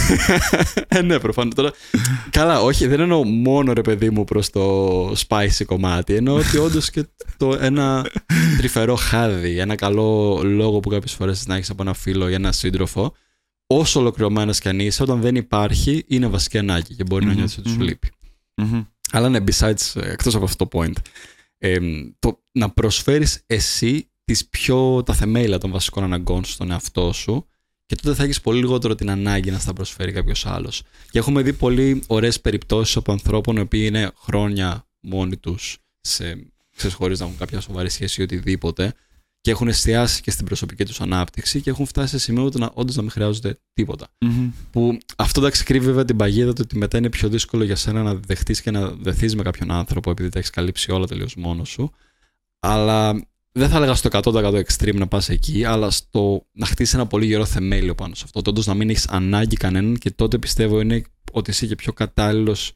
[0.87, 1.53] ε, ναι, προφανώς.
[1.53, 1.71] Τώρα...
[2.29, 6.15] Καλά, όχι, δεν εννοώ μόνο ρε παιδί μου προς το spicy κομμάτι.
[6.15, 8.09] Εννοώ ότι όντως και το ένα
[8.57, 12.51] τρυφερό χάδι, ένα καλό λόγο που κάποιες φορές να έχεις από ένα φίλο ή ένα
[12.51, 13.13] σύντροφο,
[13.67, 17.57] όσο ολοκληρωμένος κι αν είσαι, όταν δεν υπάρχει, είναι βασική ανάγκη και μπορεί να νιώθεις
[17.57, 18.09] ότι σου λειπει
[19.11, 20.95] Αλλά ναι, besides, εκτός από αυτό το point,
[21.57, 21.77] ε,
[22.19, 27.47] το να προσφέρεις εσύ τις πιο, τα θεμέλια των βασικών αναγκών στον εαυτό σου
[27.85, 30.83] Και τότε θα έχεις πολύ λιγότερο την ανάγκη να στα προσφέρει κάποιος άλλος.
[31.09, 35.77] Και έχουμε δει πολύ ωραίες περιπτώσεις από ανθρώπων οι οποίοι είναι χρόνια μόνοι τους,
[36.93, 38.93] χωρίς να έχουν κάποια σοβαρή σχέση ή οτιδήποτε,
[39.41, 42.95] και έχουν εστιάσει και στην προσωπική τους ανάπτυξη και έχουν φτάσει σε σημείο που όντως
[42.95, 43.59] να μην χρειάζονται
[44.71, 48.03] Που αυτό εντάξει κρύβει βέβαια την παγίδα του ότι μετά είναι πιο δύσκολο για σένα
[48.03, 51.69] να δεχτείς και να δεθείς με κάποιον άνθρωπο επειδή τα έχεις καλύψει όλα τελείως μόνος
[51.69, 51.91] σου.
[52.59, 57.07] Αλλά δεν θα έλεγα στο 100% extreme να πας εκεί, αλλά στο να χτίσει ένα
[57.07, 58.41] πολύ γερό θεμέλιο πάνω σε αυτό.
[58.49, 62.73] Όντως να μην έχεις ανάγκη κανέναν και τότε πιστεύω είναι ότι είσαι και πιο κατάλληλος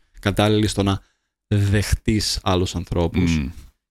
[0.66, 1.02] στο να
[1.48, 3.42] δεχτείς άλλους ανθρώπους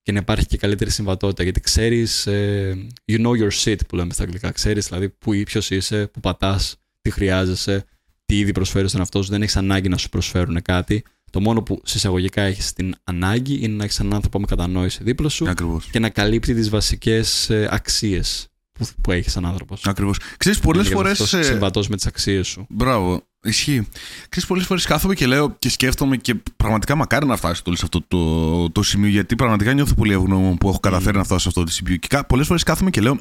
[0.01, 1.43] και να υπάρχει και καλύτερη συμβατότητα.
[1.43, 2.77] Γιατί ξέρεις, ε,
[3.11, 4.51] you know your shit που λέμε στα αγγλικά.
[4.51, 7.85] Ξέρεις δηλαδή που ποιος είσαι, που πατάς, τι χρειάζεσαι,
[8.25, 9.29] τι ήδη προσφέρεις στον εαυτό σου.
[9.29, 11.03] Δεν έχεις ανάγκη να σου προσφέρουν κάτι.
[11.31, 15.29] Το μόνο που συσσαγωγικά έχεις την ανάγκη είναι να έχεις έναν άνθρωπο με κατανόηση δίπλα
[15.29, 15.85] σου Ακριβώς.
[15.91, 19.85] και να καλύπτει τις βασικές ε, αξίες που, που έχεις σαν άνθρωπος.
[19.85, 20.17] Ακριβώς.
[20.37, 21.35] Ξέρεις, πολλές φορές.
[21.41, 22.65] Συμβατός με τις αξίες σου.
[22.69, 23.23] Μπράβο.
[23.43, 23.87] Ισχύει.
[24.29, 27.81] Ξέρεις, πολλές φορές κάθομαι και λέω και σκέφτομαι και πραγματικά μακάρι να φτάσει το σε
[27.83, 31.47] αυτό το, το σημείο γιατί πραγματικά νιώθω πολύ ευγνώμων που έχω καταφέρει να φτάσω σε
[31.47, 33.19] αυτό το σημείο και πολλές φορές κάθομαι και λέω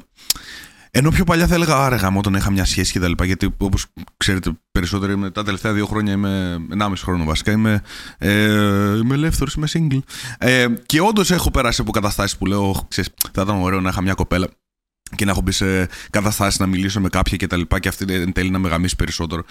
[0.90, 3.24] ενώ πιο παλιά θα έλεγα άρεγα όταν είχα μια σχέση και τα λοιπά.
[3.24, 6.58] Γιατί όπως ξέρετε, περισσότερο είμαι τα τελευταία δύο χρόνια είμαι.
[6.78, 7.52] 1,5 χρόνο βασικά.
[7.52, 7.82] Είμαι,
[8.18, 10.00] ε, είμαι ελεύθερος, είμαι single.
[10.38, 14.02] Ε, και όντως έχω περάσει από καταστάσεις που λέω: ξέρεις, θα ήταν ωραίο να είχα
[14.02, 14.48] μια κοπέλα
[15.16, 18.14] και να έχω μπει σε καταστάσεις να μιλήσω με κάποια και τα λοιπά και αυτή
[18.14, 19.44] εν τέλει να με γαμίσει περισσότερο.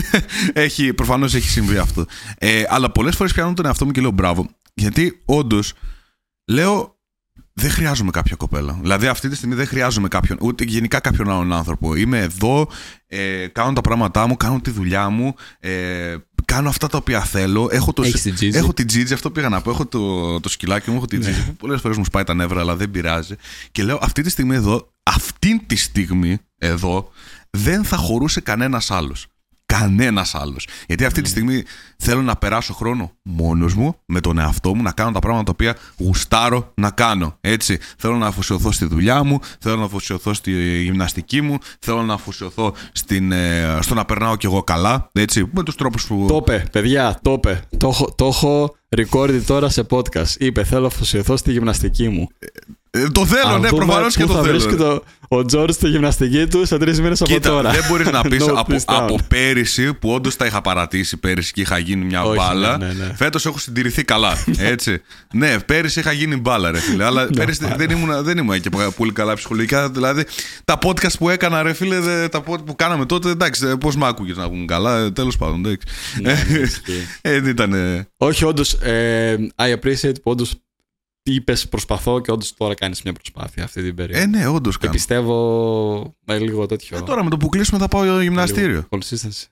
[0.52, 2.06] έχει, προφανώς έχει συμβεί αυτό.
[2.38, 4.48] Ε, αλλά πολλές φορές πιάνω τον εαυτό μου και λέω μπράβο.
[4.74, 5.72] Γιατί όντως
[6.50, 6.96] λέω
[7.54, 8.78] δεν χρειάζομαι κάποια κοπέλα.
[8.80, 11.94] Δηλαδή αυτή τη στιγμή δεν χρειάζομαι κάποιον, ούτε γενικά κάποιον άλλον άνθρωπο.
[11.94, 12.68] Είμαι εδώ,
[13.06, 17.68] ε, κάνω τα πράγματά μου, κάνω τη δουλειά μου, ε, κάνω αυτά τα οποία θέλω.
[17.70, 18.02] Έχω, το,
[18.52, 19.70] έχω την τζίτζι, αυτό πήγα να πω.
[19.70, 22.60] Έχω το, το σκυλάκι μου, έχω την τζίτζι που πολλές φορές μου σπάει τα νεύρα,
[22.60, 23.34] αλλά δεν πειράζει.
[23.72, 27.10] Και λέω αυτή τη στιγμή εδώ, αυτή τη στιγμή εδώ,
[27.50, 29.26] δεν θα χωρούσε κανένας άλλος
[29.78, 30.68] κανένας άλλος.
[30.86, 31.62] Γιατί αυτή τη στιγμή
[31.96, 35.50] θέλω να περάσω χρόνο μόνος μου, με τον εαυτό μου, να κάνω τα πράγματα τα
[35.52, 37.36] οποία γουστάρω να κάνω.
[37.40, 37.78] Έτσι.
[37.98, 42.74] Θέλω να αφοσιωθώ στη δουλειά μου, θέλω να αφοσιωθώ στη γυμναστική μου, θέλω να αφοσιωθώ
[42.92, 45.10] στην, ε, στο να περνάω κι εγώ καλά.
[45.12, 45.50] Έτσι.
[45.52, 46.24] Με τους τρόπους που.
[46.28, 47.62] Το είπε, παιδιά, το είπε.
[47.76, 50.34] Το, έχω record τώρα σε podcast.
[50.38, 52.28] Είπε, θέλω να αφοσιωθώ στη γυμναστική μου.
[52.94, 54.60] Ε, το θέλω, ναι, προφανώς και το θέλω.
[54.60, 57.70] Θα το, ο Τζόρτ στη γυμναστική του σε τρεις μήνες από τώρα.
[57.70, 61.78] Δεν μπορεί να πεις από, από πέρυσι, που όντως τα είχα παρατήσει πέρυσι και είχα
[61.78, 62.78] γίνει μια Όχι, μπάλα.
[62.78, 63.14] Ναι, ναι, ναι.
[63.14, 64.44] Φέτος έχω συντηρηθεί καλά.
[64.72, 65.02] Έτσι.
[65.32, 67.04] ναι, πέρυσι είχα γίνει μπάλα, ρε φίλε.
[67.04, 69.90] Αλλά ναι, πέρυσι δεν ήμουν, δεν ήμουν και πολύ καλά ψυχολογικά.
[69.90, 70.24] Δηλαδή
[70.64, 74.36] τα podcast που έκανα, ρε φίλε, τα podcast που κάναμε τότε, εντάξει, πώς μ' άκουγες
[74.36, 74.98] να πούμε καλά.
[74.98, 75.86] Ε, Τέλος πάντων, εντάξει.
[76.20, 76.44] Ναι,
[77.20, 77.74] ε, ήταν.
[78.16, 78.78] Όχι, όντως.
[78.82, 80.54] Ε, I appreciate που όντως
[81.22, 84.22] είπες προσπαθώ και όντως τώρα κάνεις μια προσπάθεια αυτή την περίοδο.
[84.22, 86.96] Ε, ναι, όντως Και πιστεύω με λίγο τέτοιο.
[86.96, 88.86] Ε, τώρα με το που κλείσουμε θα πάω γυμναστήριο.
[88.90, 89.44] Consistency.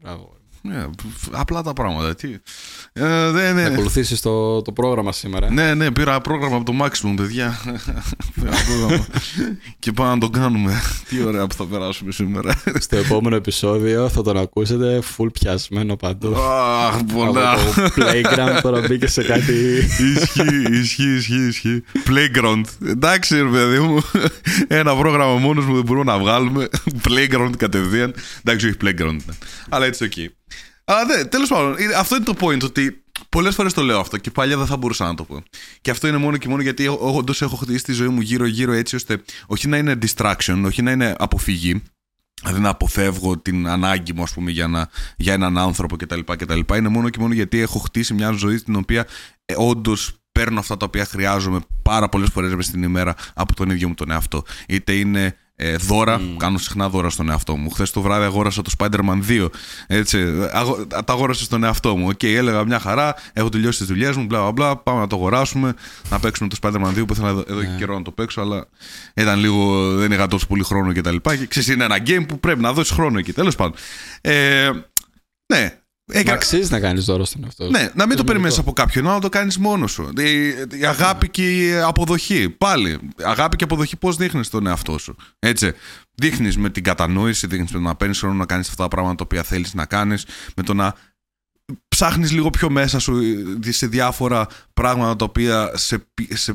[0.00, 0.37] Μπράβο.
[0.62, 0.84] Ναι,
[1.30, 2.14] απλά τα πράγματα.
[2.14, 2.36] Τι.
[2.92, 3.62] Ε, ναι, ναι.
[3.62, 5.52] Να ακολουθήσεις το, το πρόγραμμα σήμερα.
[5.52, 7.58] Ναι, ναι, πήρα πρόγραμμα από το Maximum, παιδιά.
[9.78, 10.80] και πάμε να το κάνουμε.
[11.08, 12.62] Τι ωραία που θα περάσουμε σήμερα.
[12.78, 16.36] Στο επόμενο επεισόδιο θα τον ακούσετε full πιασμένο παντού.
[16.36, 17.52] Αχ, πολλά.
[17.52, 19.52] Από το playground τώρα μπήκε σε κάτι.
[20.16, 21.82] ισχύει, ισχύει, ισχύει, ισχύει.
[22.06, 22.62] Playground.
[22.86, 24.02] Εντάξει, ρε παιδί μου.
[24.68, 26.68] Ένα πρόγραμμα μόνος μου δεν μπορούμε να βγάλουμε.
[27.08, 28.14] Playground κατευθείαν.
[28.44, 29.20] Εντάξει, όχι playground.
[29.68, 30.12] Αλλά έτσι, οκ.
[30.90, 32.62] Αλλά ναι, τέλος πάντων, αυτό είναι το point.
[32.62, 35.42] Ότι πολλές φορές το λέω αυτό και παλιά δεν θα μπορούσα να το πω.
[35.80, 38.96] Και αυτό είναι μόνο και μόνο γιατί όντως έχω χτίσει τη ζωή μου γύρω-γύρω έτσι
[38.96, 41.82] ώστε όχι να είναι distraction, όχι να είναι αποφυγή.
[42.42, 46.60] Δηλαδή να αποφεύγω την ανάγκη μου, ας πούμε, για, να, για έναν άνθρωπο κτλ, κτλ.
[46.74, 49.06] Είναι μόνο και μόνο γιατί έχω χτίσει μια ζωή στην οποία
[49.44, 53.70] ε, όντως παίρνω αυτά τα οποία χρειάζομαι πάρα πολλές φορές μες στην ημέρα από τον
[53.70, 54.42] ίδιο μου τον εαυτό.
[54.68, 56.20] Είτε είναι ε, δώρα.
[56.20, 56.36] Μμ.
[56.36, 57.70] Κάνω συχνά δώρα στον εαυτό μου.
[57.70, 59.48] Χθες το βράδυ αγόρασα το Spider-Man 2.
[59.86, 62.06] Έτσι, αγο, τα αγόρασα στον εαυτό μου.
[62.08, 64.76] Ok, okay, έλεγα μια χαρά, έχω τελειώσει τις δουλειές μου, μπλα μπλα.
[64.76, 65.74] Πάμε να το αγοράσουμε,
[66.10, 67.76] να παίξουμε το Spider-Man 2 που ήθελα εδώ, εδώ και ναι.
[67.76, 68.66] καιρό να το παίξω, αλλά
[69.14, 71.16] ήταν λίγο, δεν είχα τόσο πολύ χρόνο κτλ.
[71.16, 73.32] Και, και ξέρεις, είναι ένα game που πρέπει να δώσεις χρόνο εκεί.
[73.32, 73.74] Τέλος πάντων.
[74.20, 74.70] Ε,
[75.46, 75.78] ναι,
[76.12, 76.32] Έκα...
[76.32, 79.28] Αξίζει να κάνεις δώρο στον εαυτό Ναι, να μην το περιμένεις από κάποιον, να το
[79.28, 80.12] κάνεις μόνος σου.
[80.18, 80.46] Η,
[80.78, 82.50] η αγάπη και η αποδοχή.
[82.50, 82.98] Πάλι.
[83.22, 85.16] Αγάπη και αποδοχή, πώς δείχνεις τον εαυτό σου.
[85.38, 85.72] Έτσι.
[86.14, 89.14] Δείχνεις με την κατανόηση, δείχνεις με το να παίρνεις χρόνο να κάνεις αυτά τα πράγματα
[89.14, 90.24] τα οποία θέλεις να κάνεις,
[90.56, 90.94] με το να
[91.88, 93.20] ψάχνεις λίγο πιο μέσα σου
[93.60, 96.54] σε διάφορα πράγματα τα οποία σε, σε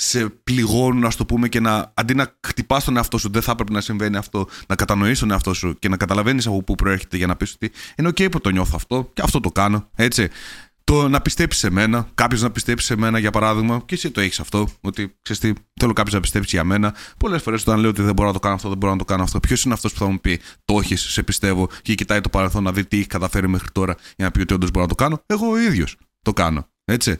[0.00, 3.52] σε πληγώνουν, ας το πούμε, και να αντί να χτυπάς τον εαυτό σου, δεν θα
[3.52, 7.16] έπρεπε να συμβαίνει αυτό, να κατανοήσει τον εαυτό σου και να καταλαβαίνεις από πού προέρχεται
[7.16, 9.88] για να πεις ότι είναι OK που το νιώθω αυτό και αυτό το κάνω.
[9.94, 10.28] Έτσι.
[10.84, 14.20] το να πιστέψεις σε μένα, κάποιος να πιστέψει σε μένα για παράδειγμα, και εσύ το
[14.20, 16.94] έχεις αυτό, ότι ξέρεις τι, θέλω κάποιος να πιστέψει για μένα.
[17.18, 19.04] Πολλές φορές όταν λέω ότι δεν μπορώ να το κάνω αυτό, δεν μπορώ να το
[19.04, 22.20] κάνω αυτό, ποιος είναι αυτός που θα μου πει Το έχεις, σε πιστεύω, και κοιτάει
[22.20, 24.84] το παρελθόν να δει τι έχει καταφέρει μέχρι τώρα για να πει ότι όντως μπορώ
[24.84, 25.22] να το κάνω.
[25.26, 26.68] Εγώ ο ίδιος το κάνω.
[26.84, 27.16] Έτσι.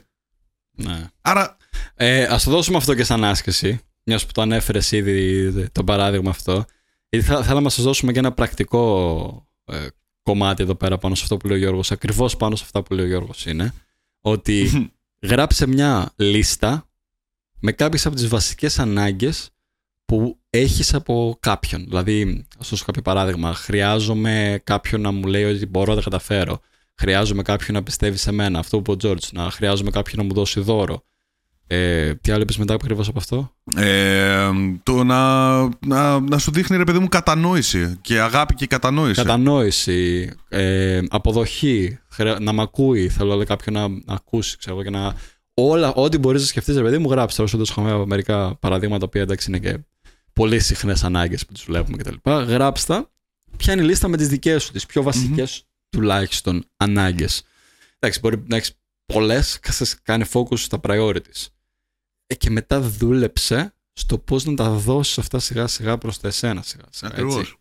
[0.77, 1.07] Ναι.
[1.21, 1.57] Άρα.
[1.95, 6.29] Ε, Α το δώσουμε αυτό και σαν άσκηση, μιας που το ανέφερες ήδη το παράδειγμα
[6.29, 6.65] αυτό.
[7.09, 9.87] Γιατί θα, θέλαμε να σα δώσουμε και ένα πρακτικό ε,
[10.23, 11.91] κομμάτι εδώ πέρα πάνω σε αυτό που λέει ο Γιώργος.
[11.91, 13.73] Ακριβώς πάνω σε αυτά που λέει ο Γιώργος είναι.
[14.21, 14.91] Ότι
[15.29, 16.89] γράψε μια λίστα
[17.59, 19.49] με κάποιες από τις βασικές ανάγκες
[20.05, 21.83] που έχεις από κάποιον.
[21.87, 23.53] Δηλαδή, ας δώσω κάποιο παράδειγμα.
[23.53, 26.59] Χρειάζομαι κάποιον να μου λέει ότι μπορώ να τα καταφέρω.
[26.95, 28.59] Χρειάζομαι κάποιον να πιστεύει σε μένα.
[28.59, 29.27] Αυτό που είπε ο Τζόρτζ.
[29.31, 31.03] Να χρειάζομαι κάποιον να μου δώσει δώρο.
[31.71, 34.49] Ε, τι άλλο είπες μετά ακριβώς από αυτό; Ε,
[34.83, 39.21] το να, να, να σου δείχνει ρε παιδί μου κατανόηση και αγάπη και κατανόηση.
[39.21, 41.99] Κατανόηση, ε, αποδοχή,
[42.39, 45.15] να μ' ακούει, θέλω λέει, κάποιον να, να ακούσει, ξέρω και να...
[45.53, 47.41] Όλα, ό,τι μπορείς να σκεφτείς, ρε παιδί μου, γράψτε.
[47.41, 49.79] Όσο έχουμε μερικά παραδείγματα που εντάξει είναι και
[50.33, 52.29] πολύ συχνές ανάγκες που τους βλέπουμε κτλ.
[52.29, 53.07] Γράψτε
[53.57, 55.87] ποια είναι η λίστα με τις δικές σου, τις πιο βασικές mm-hmm.
[55.89, 57.43] τουλάχιστον ανάγκες.
[57.99, 58.71] Εντάξει, μπορεί να έχεις
[59.05, 59.59] πολλές,
[60.03, 61.47] κάνει focus στα priorities.
[62.31, 66.61] Ε, και μετά δούλεψε στο πώς να τα δώσεις αυτά σιγά σιγά προς τα εσένα
[66.61, 67.11] σιγά σιγά.
[67.11, 67.57] Ακριβώς.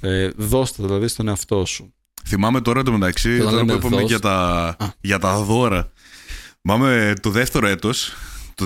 [0.00, 1.94] Ε, δώστε δηλαδή στον εαυτό σου.
[2.26, 5.92] Θυμάμαι τώρα το μεταξύ, τώρα που είπαμε για τα, για τα δώρα.
[6.60, 8.12] Θυμάμαι το δεύτερο έτος,
[8.54, 8.64] το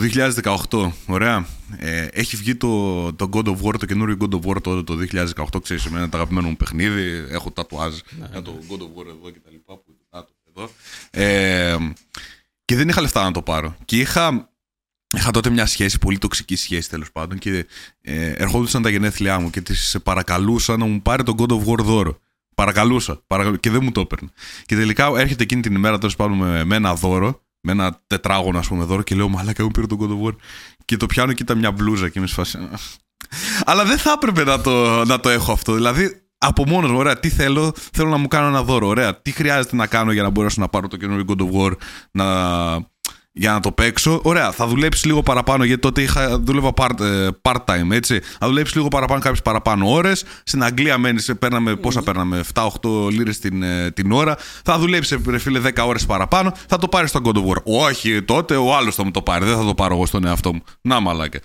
[0.69, 1.47] 2018, ωραία.
[1.79, 4.97] Ε, έχει βγει το, το God of War, το καινούριο God of War το, το
[5.53, 9.07] 2018, ξέρεις, εμένα το αγαπημένο μου παιχνίδι, έχω τατουάζ ναι, για το God of War
[9.07, 9.97] εδώ και τα λοιπά, που,
[10.55, 10.71] εδώ.
[11.11, 11.77] Ε,
[12.65, 13.77] και δεν είχα λεφτά να το πάρω.
[13.85, 14.50] Και είχα
[15.17, 17.67] Είχα τότε μια σχέση, πολύ τοξική σχέση τέλος πάντων και
[18.03, 21.79] ε, ερχόντουσαν τα γενέθλιά μου και τη παρακαλούσα να μου πάρει τον God of War
[21.79, 22.19] δώρο.
[22.55, 24.29] Παρακαλούσα, παρακαλούσα και δεν μου το έπαιρνε.
[24.67, 28.59] Και τελικά έρχεται εκείνη την ημέρα τέλος πάντων με, με, ένα δώρο, με ένα τετράγωνο
[28.59, 30.37] ας πούμε δώρο και λέω Μαλάκα μου πήρε τον God of War.
[30.85, 32.59] Και το πιάνω και ήταν μια μπλούζα και είμαι σφασί.
[33.65, 35.75] Αλλά δεν θα έπρεπε να το, να το έχω αυτό.
[35.75, 38.87] Δηλαδή από μόνος μου, ωραία, τι θέλω, θέλω να μου κάνω ένα δώρο.
[38.87, 41.77] Ωραία, τι χρειάζεται να κάνω για να μπορέσω να πάρω το καινούριο God of War,
[42.11, 42.27] να
[43.33, 44.21] για να το παίξω.
[44.25, 48.21] Ωραία, θα δουλέψει λίγο παραπάνω γιατί τότε είχα, δούλευα part, ε, part-time, έτσι.
[48.39, 50.25] Θα δουλέψει λίγο παραπάνω κάποιες παραπάνω ώρες.
[50.45, 54.37] Στην Αγγλία μένεις, παίρναμε, πόσα παίρναμε, 7-8 λίρες την, ε, την ώρα.
[54.65, 56.53] Θα δουλέψει, ρε φίλε, 10 ώρες παραπάνω.
[56.69, 57.63] Θα το πάρεις στο God of War.
[57.63, 59.45] Όχι, τότε ο άλλος θα μου το πάρει.
[59.45, 60.63] Δεν θα το πάρω εγώ στον εαυτό μου.
[60.81, 61.41] Να μαλάκα.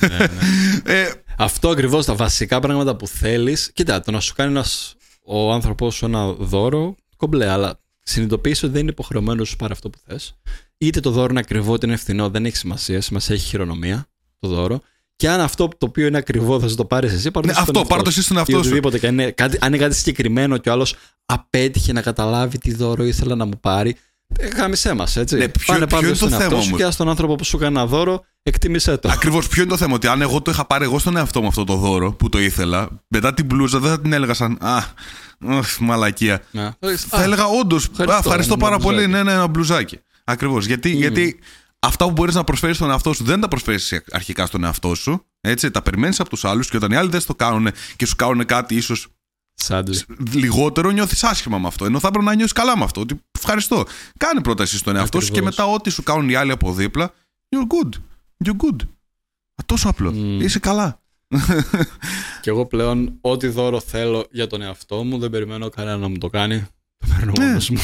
[0.00, 1.00] Ναι, ναι.
[1.00, 3.70] ε, Αυτό ακριβώς τα βασικά πράγματα που θέλεις.
[3.74, 8.72] Κοίτα, το να σου κάνει ένας, ο άνθρωπό σου ένα δώρο, κομπλέ, αλλά συνειδητοποιήσει ότι
[8.72, 10.36] δεν είναι υποχρεωμένος να σου πάρει αυτό που θες
[10.78, 13.00] είτε το δώρο είναι ακριβό είτε είναι φθηνό, δεν έχει σημασία.
[13.00, 14.06] Σημασία έχει χειρονομία
[14.38, 14.80] το δώρο.
[15.16, 18.02] Και αν αυτό το οποίο είναι ακριβό θα το πάρεις εσύ, πάρει ναι, αυτό, πάρει
[18.02, 18.80] το εσύ στον εαυτό σου.
[18.80, 20.94] Και είναι, κάτι, αν είναι κάτι συγκεκριμένο και ο άλλος
[21.26, 23.96] απέτυχε να καταλάβει τι δώρο ήθελα να μου πάρει,
[24.38, 25.36] ε, γάμισέ μας, έτσι.
[25.36, 27.86] Ναι, ποιο, Πάνε ποιο είναι το θέμα σου και στον άνθρωπο που σου έκανε ένα
[27.86, 29.08] δώρο, εκτίμησέ το.
[29.12, 29.48] Ακριβώς.
[29.48, 31.64] Ποιο είναι το θέμα, ότι αν εγώ το είχα πάρει εγώ στον εαυτό μου αυτό
[31.64, 34.58] το δώρο που το ήθελα, μετά την μπλούζα δεν θα την έλεγα σαν.
[34.60, 34.82] Α,
[35.80, 36.42] μαλακία.
[36.50, 36.70] Ναι.
[36.96, 37.88] Θα έλεγα όντως.
[37.98, 39.06] Ευχαριστώ πάρα πολύ.
[39.06, 39.98] Ναι, ναι, ένα μπλουζάκι.
[40.24, 40.66] Ακριβώς.
[40.66, 41.38] Γιατί, γιατί
[41.78, 45.24] αυτά που μπορείς να προσφέρεις στον εαυτό σου δεν τα προσφέρεις αρχικά στον εαυτό σου.
[45.40, 48.16] Έτσι, τα περιμένεις από τους άλλους και όταν οι άλλοι δεν το κάνουν και σου
[48.16, 49.08] κάνουν κάτι ίσως
[50.32, 51.84] λιγότερο, νιώθεις άσχημα με αυτό.
[51.84, 53.00] Ενώ θα έπρεπε να νιώσει καλά με αυτό.
[53.00, 53.84] Ότι ευχαριστώ.
[54.18, 57.12] Κάνε πρόταση στον εαυτό σου και μετά ό,τι σου κάνουν οι άλλοι από δίπλα.
[57.48, 57.90] You're good.
[58.44, 58.82] You're good.
[59.54, 60.12] Α, τόσο απλό.
[60.14, 61.02] Είσαι καλά.
[62.42, 66.18] και εγώ πλέον ό,τι δώρο θέλω για τον εαυτό μου δεν περιμένω κανένα να μου
[66.18, 66.66] το κάνει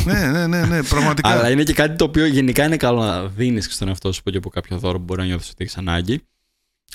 [0.05, 1.29] ναι, ναι, ναι, ναι, ναι, πραγματικά.
[1.29, 4.31] Αλλά είναι και κάτι το οποίο γενικά είναι καλό να δίνεις στον εαυτό σου που
[4.31, 6.21] και από κάποιο δώρο που μπορεί να νιώθεις ότι έχεις ανάγκη.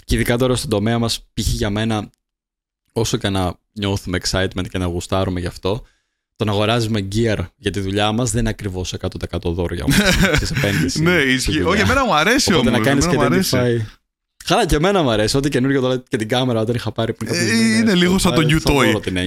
[0.05, 1.47] Και ειδικά τώρα στον τομέα μας, π.χ.
[1.47, 2.09] για μένα,
[2.91, 5.83] όσο και να νιώθουμε excitement και να γουστάρουμε γι' αυτό,
[6.35, 9.07] το να αγοράζουμε gear για τη δουλειά μας δεν είναι ακριβώς 100%
[9.43, 9.95] δώρο για μα.
[11.11, 11.61] ναι, ισχύει.
[11.61, 12.69] Όχι, εμένα μου αρέσει όμω.
[12.69, 13.81] να κάνεις και identify.
[14.45, 15.37] Χάλα και εμένα μου αρέσει.
[15.37, 17.33] Ό,τι καινούργιο το και την κάμερα όταν είχα πάρει πριν.
[17.33, 19.13] Ε, είναι λίγο σαν το new toy.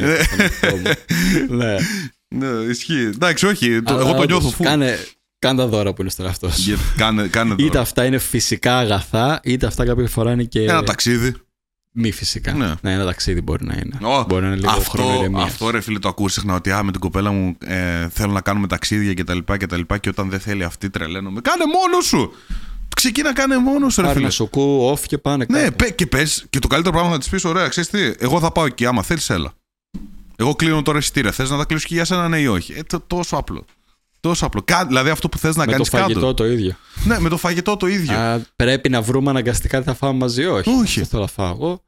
[1.49, 1.77] Ναι.
[2.29, 3.11] Ναι, ισχύει.
[3.15, 3.83] Εντάξει, όχι.
[3.83, 4.63] Το, εγώ το νιώθω φου.
[4.63, 4.99] Κάνε,
[5.39, 6.79] κάνε τα δώρα που είναι στον εαυτό σου.
[6.97, 10.63] Κάνε, κάνε είτε αυτά είναι φυσικά αγαθά, είτε αυτά κάποια φορά είναι και.
[10.63, 11.35] Ένα ταξίδι.
[11.93, 12.53] Μη φυσικά.
[12.53, 12.75] Ναι.
[12.81, 13.99] ναι, ένα ταξίδι μπορεί να είναι.
[14.03, 16.91] Oh, μπορεί να είναι λίγο αυτό, αυτό ρε φίλε το ακούω συχνά ότι α, με
[16.91, 20.09] την κοπέλα μου ε, θέλω να κάνουμε ταξίδια και τα λοιπά και τα λοιπά και
[20.09, 21.41] όταν δεν θέλει αυτή τρελαίνομαι.
[21.41, 22.33] Κάνε μόνος σου!
[22.97, 24.31] Ξεκίνα κάνε μόνος σου, ρε φίλε.
[24.31, 25.47] σοκού, off και πάνε.
[25.49, 26.47] Ναι, πέ, και πες.
[26.51, 28.87] Και το καλύτερο πράγμα να της πεις: Ωραία, ξέρεις τι, εγώ θα πάω εκεί.
[28.87, 29.53] Άμα θέλεις, έλα.
[30.41, 31.33] Εγώ κλείνω τώρα εισιτήρια.
[31.33, 33.65] Θες να τα κλείσω και για σένα, ναι ή όχι; Ε, τόσο απλό.
[34.21, 34.63] Τόσο απλό.
[34.65, 36.07] Κα, δηλαδή αυτό που θες να κάνεις κάτω.
[36.07, 36.77] Με το φαγητό το ίδιο.
[37.05, 38.19] Ναι, με το φαγητό το ίδιο.
[38.19, 40.71] Α, πρέπει να βρούμε αναγκαστικά τι θα φάμε μαζί, όχι.
[40.71, 41.01] Όχι.
[41.01, 41.79] Αυτό θέλω να φάω.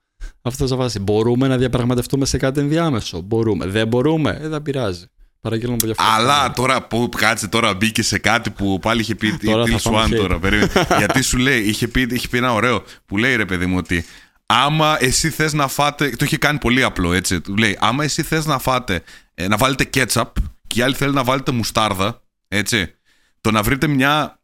[0.43, 0.99] Αυτό θα βάσει.
[0.99, 3.21] Μπορούμε να διαπραγματευτούμε σε κάτι ενδιάμεσο.
[3.21, 3.67] Μπορούμε.
[3.67, 4.39] Δεν μπορούμε.
[4.43, 5.05] Ε, δεν πειράζει.
[5.41, 6.19] Παραγγέλνω από διαφορετικά.
[6.33, 9.77] Αλλά τώρα που κάτσε τώρα μπήκε σε κάτι που πάλι είχε πει η Τώρα θα
[9.79, 10.17] Till πάμε Swan hate.
[10.17, 10.39] τώρα.
[10.39, 10.71] περίμενε.
[10.99, 14.05] Γιατί σου λέει, είχε πει, είχε πει ένα ωραίο που λέει ρε παιδί μου ότι
[14.53, 16.11] άμα εσύ θες να φάτε.
[16.11, 17.41] Το είχε κάνει πολύ απλό έτσι.
[17.41, 19.03] Του λέει, άμα εσύ θες να φάτε,
[19.35, 20.37] ε, να βάλετε κέτσαπ
[20.67, 22.95] και οι άλλοι θέλουν να βάλετε μουστάρδα, έτσι.
[23.41, 24.41] Το να βρείτε μια,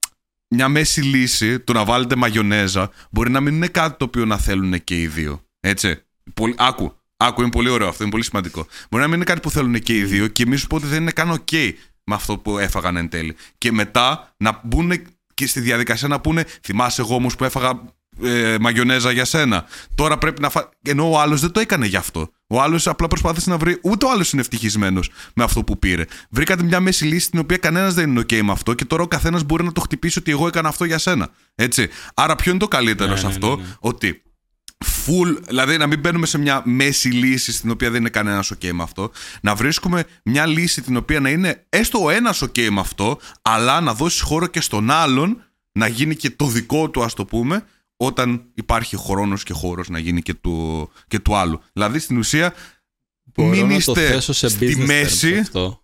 [0.49, 4.39] μια μέση λύση, το να βάλετε μαγιονέζα, μπορεί να μην είναι κάτι το οποίο να
[4.39, 5.45] θέλουν και οι δύο.
[5.61, 6.03] Έτσι.
[6.35, 8.67] Πολύ, άκου, άκου, είναι πολύ ωραίο αυτό, είναι πολύ σημαντικό.
[8.91, 10.87] Μπορεί να μην είναι κάτι που θέλουν και οι δύο και εμεί σου πω ότι
[10.87, 11.73] δεν είναι καν ok
[12.05, 13.37] με αυτό που έφαγαν εν τέλει.
[13.59, 14.93] Και μετά να μπουν
[15.35, 17.83] και στη διαδικασία να πούνε, θυμάσαι εγώ όμως που έφαγα
[18.23, 19.65] ε, μαγιονέζα για σένα.
[19.95, 20.69] Τώρα πρέπει να φά...
[20.83, 22.31] Ενώ ο άλλος δεν το έκανε γι' αυτό.
[22.47, 23.79] Ο άλλος απλά προσπάθησε να βρει.
[23.83, 26.05] Ούτε ο άλλος είναι ευτυχισμένος με αυτό που πήρε.
[26.31, 29.09] Βρήκατε μια μέση λύση την οποία κανένας δεν είναι OK με αυτό και τώρα ο
[29.09, 31.29] καθένας μπορεί να το χτυπήσει ότι εγώ έκανα αυτό για σένα.
[31.55, 31.89] Έτσι.
[32.15, 33.69] Άρα, ποιο είναι το καλύτερο Ναι, σε ναι, αυτό, ναι, ναι.
[33.81, 34.23] ότι
[34.85, 38.73] full, δηλαδή να μην μπαίνουμε σε μια μέση λύση στην οποία δεν είναι κανένας OK
[38.73, 39.11] με αυτό.
[39.41, 43.81] Να βρίσκουμε μια λύση την οποία να είναι έστω ο ένας OK με αυτό, αλλά
[43.81, 47.65] να δώσει χώρο και στον άλλον να γίνει και το δικό του, ας το πούμε,
[47.97, 51.61] όταν υπάρχει χρόνος και χώρος να γίνει και του, και του άλλου.
[51.73, 52.55] Δηλαδή στην ουσία
[53.35, 55.39] Μπορώ μην να το είστε θέσω σε στη business terms μέση.
[55.39, 55.81] αυτό.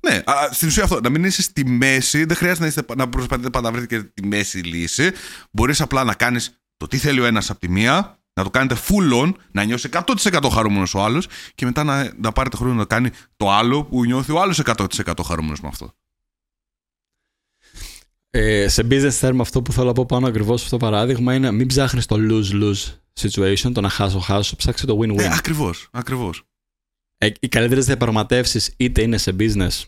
[0.00, 1.00] Ναι, α, στην ουσία αυτό.
[1.00, 4.10] Να μην είσαι στη μέση, δεν χρειάζεται να, είστε, να προσπαθείτε πάντα να βρείτε και
[4.14, 5.10] τη μέση λύση.
[5.50, 8.76] Μπορείς απλά να κάνεις το τι θέλει ο ένας από τη μία, να το κάνετε
[8.88, 12.84] full on, να νιώσει 100% χαρούμενος ο άλλος και μετά να, να πάρετε χρόνο να
[12.84, 15.94] κάνει το άλλο που νιώθει ο άλλος 100% χαρούμενος με αυτό.
[18.30, 21.50] Ε, σε business term αυτό που θέλω να πω πάνω ακριβώς αυτό το παράδειγμα είναι
[21.50, 25.18] μην ψάχνεις το lose-lose situation, το να χάσω-χάσω, ψάξε το win-win.
[25.18, 26.42] Ε, ακριβώς, ακριβώς.
[27.18, 29.84] Ε, οι καλύτερες διαπραγματεύσεις είτε είναι σε business,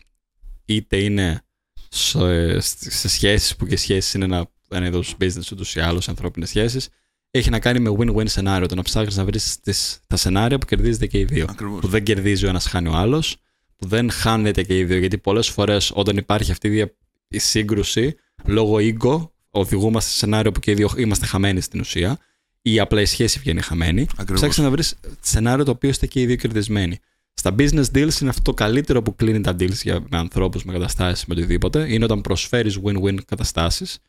[0.65, 1.41] είτε είναι
[1.89, 6.49] σε, σε σχέσεις που και σχέσεις είναι ένα, ένα είδος business ούτως ή άλλως, ανθρώπινες
[6.49, 6.89] σχέσεις,
[7.31, 8.67] έχει να κάνει με win-win σενάριο.
[8.67, 9.59] Το να ψάχνεις να βρεις
[10.07, 11.45] τα σενάρια που κερδίζετε και οι δύο.
[11.49, 11.79] Ακριβώς.
[11.79, 13.37] Που δεν κερδίζει ο ένας, χάνει ο άλλος.
[13.75, 14.97] Που δεν χάνετε και οι δύο.
[14.97, 16.95] Γιατί πολλές φορές όταν υπάρχει αυτή η, δια-
[17.27, 22.19] η σύγκρουση, λόγω ego, οδηγούμαστε σε σενάριο που και οι δύο είμαστε χαμένοι στην ουσία,
[22.61, 24.01] ή απλά η σχέση βγαίνει χαμένη.
[24.17, 24.39] Ακριβώς.
[24.41, 26.99] Ψάξτε να βρεις σενάριο το οποίο είστε και οι δύο κερδισμένοι.
[27.33, 30.73] Στα business deals είναι αυτό το καλύτερο που κλείνει τα deals για, με ανθρώπους, με
[30.73, 31.93] καταστάσεις, με οτιδήποτε.
[31.93, 33.99] Είναι όταν προσφέρεις win-win καταστάσεις.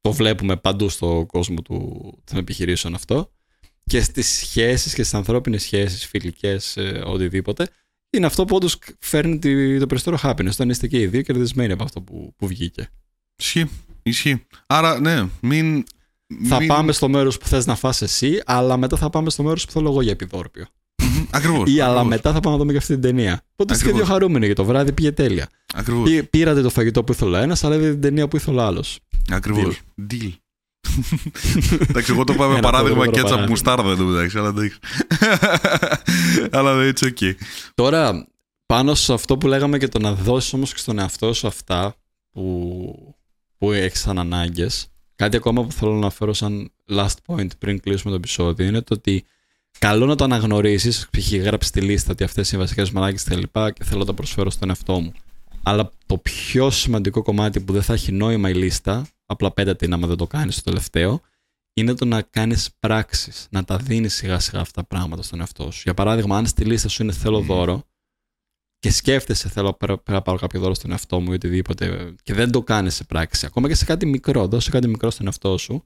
[0.00, 3.32] Το βλέπουμε παντού στον κόσμο του, των επιχειρήσεων αυτό.
[3.84, 7.68] Και στις σχέσεις και στις ανθρώπινες σχέσεις, φιλικές, οτιδήποτε,
[8.10, 10.50] είναι αυτό που όντως φέρνει τη- το περισσότερο happiness.
[10.50, 12.88] Όταν είστε και οι δύο κερδισμένοι από αυτό που, που βγήκε.
[13.38, 13.68] Ισχύει.
[14.02, 14.46] Ισχύει.
[14.66, 15.84] Άρα, ναι, μην.
[16.48, 16.68] Θα μην...
[16.68, 19.72] πάμε στο μέρος που θες να φας εσύ, αλλά μετά θα πάμε στο μέρος που
[19.72, 20.66] θέλω εγώ για επιδόρπιο.
[21.30, 21.70] Ακριβώς.
[21.74, 23.42] Ή αλλά μετά θα πάμε να δούμε και αυτή την ταινία.
[23.52, 24.08] Οπότε είστε και δύο Ακριβώς.
[24.20, 25.48] χαρούμενοι για το βράδυ, πήγε τέλεια.
[25.74, 26.10] Ακριβώς.
[26.10, 28.98] Πή- Πήρατε το φαγητό που ήθελε ένας, αλλά είδατε την ταινία που ήθελε άλλος.
[29.30, 29.80] Ακριβώς.
[30.10, 30.32] Deal.
[31.88, 33.50] εντάξει, εγώ το πάω με Ένα παράδειγμα πολύ ωραίο κέτσαπ παράδειγμα.
[33.50, 34.78] μουστάρδα εδώ μεταξύ, αλλά εντάξει.
[36.58, 37.32] αλλά δεν it's okay.
[37.74, 38.26] Τώρα,
[38.66, 41.94] πάνω σε αυτό που λέγαμε και το να δώσεις όμως και στον εαυτό σου αυτά
[42.32, 43.16] που,
[43.58, 48.10] που έχει σαν ανάγκες, κάτι ακόμα που θέλω να αναφέρω σαν last point πριν κλείσουμε
[48.10, 49.24] το επεισόδιο είναι το ότι
[49.78, 51.08] καλό να το αναγνωρίσεις.
[51.10, 51.32] Π.χ.
[51.32, 53.40] γράψει τη λίστα ότι αυτές είναι οι βασικές μου ανάγκε κτλ.
[53.40, 55.12] Και, και θέλω να το προσφέρω στον εαυτό μου.
[55.62, 59.92] Αλλά το πιο σημαντικό κομμάτι που δεν θα έχει νόημα η λίστα, απλά πέτα την
[59.92, 61.20] άμα δεν το κάνεις στο τελευταίο,
[61.72, 65.70] είναι το να κάνεις πράξεις, να τα δίνεις σιγά σιγά αυτά τα πράγματα στον εαυτό
[65.70, 65.80] σου.
[65.84, 67.84] Για παράδειγμα, αν στη λίστα σου είναι θέλω δώρο
[68.78, 72.34] και σκέφτεσαι θέλω πέρα- πέρα να πάρω κάποιο δώρο στον εαυτό μου ή οτιδήποτε και
[72.34, 75.58] δεν το κάνεις σε πράξη, ακόμα και σε κάτι μικρό, δώσε κάτι μικρό στον εαυτό
[75.58, 75.84] σου,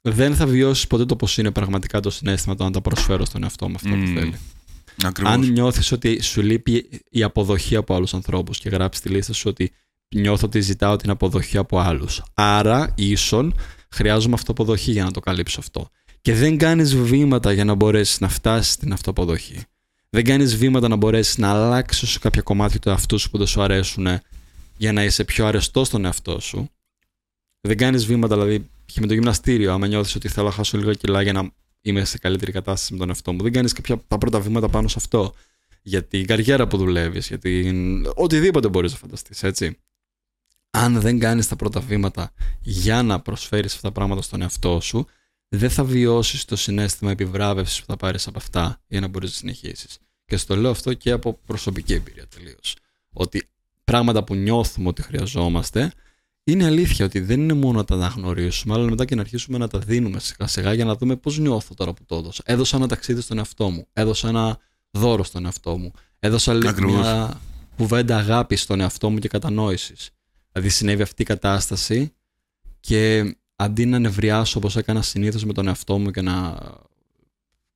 [0.00, 3.42] δεν θα βιώσεις ποτέ το πώ είναι πραγματικά το συνέστημα το να τα προσφέρω στον
[3.42, 4.14] εαυτό μου αυτό που Μμμ.
[4.14, 4.38] θέλει.
[5.04, 5.32] Ακριβώς.
[5.32, 9.48] Αν νιώθεις ότι σου λείπει η αποδοχή από άλλους ανθρώπους και γράψεις τη λίστα σου
[9.48, 9.72] ότι
[10.14, 12.22] νιώθω ότι ζητάω την αποδοχή από άλλους.
[12.34, 13.54] Άρα, ίσον
[13.90, 15.88] χρειάζομαι αυτοποδοχή για να το καλύψω αυτό.
[16.20, 19.60] Και δεν κάνεις βήματα για να μπορέσεις να φτάσεις στην αυτοποδοχή.
[20.14, 23.46] Δεν κάνεις βήματα να μπορέσεις να αλλάξεις σε κάποια κομμάτια του εαυτού σου που δεν
[23.46, 24.06] σου αρέσουν
[24.76, 26.70] για να είσαι πιο αρεστό στον εαυτό σου.
[27.60, 30.92] Δεν κάνεις βήματα, δηλαδή, και με το γυμναστήριο, άμα νιώθεις ότι θέλω να χάσω λίγα
[30.92, 31.50] κιλά για να
[31.80, 33.42] είμαι σε καλύτερη κατάσταση με τον εαυτό μου.
[33.42, 35.34] Δεν κάνεις κάποια τα πρώτα βήματα πάνω σε αυτό.
[35.82, 38.06] Για την καριέρα που δουλεύεις, για την.
[38.14, 39.78] οτιδήποτε μπορείς να φανταστείς, έτσι.
[40.70, 45.06] Αν δεν κάνεις τα πρώτα βήματα για να προσφέρεις αυτά τα πράγματα στον εαυτό σου,
[45.56, 49.36] δεν θα βιώσεις το συνέστημα επιβράβευσης που θα πάρεις από αυτά για να μπορείς να
[49.36, 49.98] συνεχίσεις.
[50.24, 52.76] Και στο λέω αυτό και από προσωπική εμπειρία τελείως.
[53.12, 53.48] Ότι
[53.84, 55.92] πράγματα που νιώθουμε ότι χρειαζόμαστε,
[56.44, 59.68] είναι αλήθεια ότι δεν είναι μόνο να τα αναγνωρίσουμε, αλλά μετά και να αρχίσουμε να
[59.68, 62.42] τα δίνουμε σιγά σιγά για να δούμε πώς νιώθω τώρα που το έδωσα.
[62.46, 63.86] Έδωσα ένα ταξίδι στον εαυτό μου.
[63.92, 64.58] Έδωσα ένα
[64.90, 65.92] δώρο στον εαυτό μου.
[66.18, 66.94] Έδωσα λίγο Ακριβώς.
[66.94, 67.40] μια
[67.76, 70.10] κουβέντα αγάπης στον εαυτό μου και κατανόησης.
[70.52, 72.12] Δηλαδή συνέβη αυτή η κατάσταση
[72.80, 73.34] και
[73.64, 76.58] αντί να νευριάσω όπως έκανα συνήθως με τον εαυτό μου και να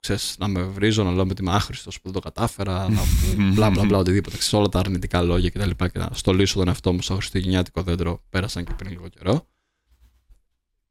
[0.00, 3.00] ξέρεις, να με βρίζω, να λέω ότι είμαι άχρηστος που δεν το κατάφερα, να
[3.54, 4.36] μπλα μπλα μπλα, οτιδήποτε.
[4.36, 5.70] Ξέρεις, όλα τα αρνητικά λόγια κτλ.
[5.70, 9.46] Και, και να στολίσω τον εαυτό μου στο χριστουγεννιάτικο δέντρο, πέρασαν και πριν λίγο καιρό.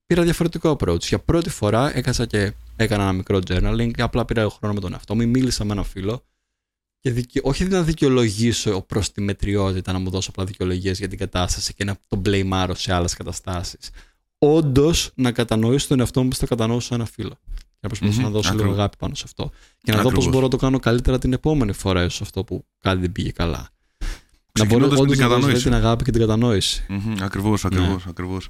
[0.05, 1.01] Πήρα διαφορετικό approach.
[1.01, 4.93] Για πρώτη φορά έκανα και έκανα ένα μικρό journaling και απλά πήρα χρόνο με τον
[4.93, 5.27] εαυτό μου.
[5.27, 6.25] Μίλησα με ένα φίλο
[6.99, 7.39] και δικαι...
[7.43, 11.83] όχι να δικαιολογήσω προς τη μετριότητα, να μου δώσω απλά δικαιολογίες για την κατάσταση και
[11.83, 13.89] να τον μπλεϊμάρω σε άλλες καταστάσεις.
[14.39, 17.39] Όντως να κατανοήσω τον εαυτό μου όπω θα κατανοήσω ένα φίλο.
[17.55, 19.51] Και να προσπαθήσω να δώσω λίγο αγάπη πάνω σε αυτό.
[19.81, 22.65] Και να δω πώς μπορώ να το κάνω καλύτερα την επόμενη φορά σε αυτό που
[22.79, 23.69] κάτι δεν πήγε καλά.
[24.59, 25.63] Να μπορεί όντως την κατανόηση.
[25.63, 26.85] την αγάπη και την κατανόηση.
[26.89, 28.09] Mm-hmm, ακριβώς, ακριβώς, ναι.
[28.09, 28.49] ακριβώς.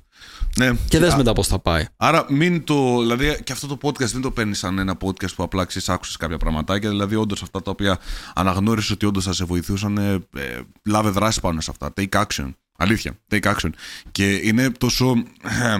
[0.57, 0.71] Ναι.
[0.87, 1.85] Και δες μετά πώς θα πάει.
[1.97, 5.43] Άρα μην το, δηλαδή και αυτό το podcast δεν το παίρνεις σαν ένα podcast που
[5.43, 7.99] απλά ξέρεις άκουσες κάποια πραγματάκια, δηλαδή όντως αυτά τα οποία
[8.35, 12.49] αναγνώρισες ότι όντως θα σε βοηθούσαν, ε, ε, λάβε δράση πάνω σε αυτά, take action.
[12.77, 13.69] Αλήθεια, take action.
[14.11, 15.77] Και είναι τόσο, ε,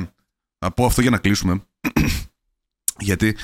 [0.60, 1.68] να πω αυτό για να κλείσουμε,
[3.00, 3.36] γιατί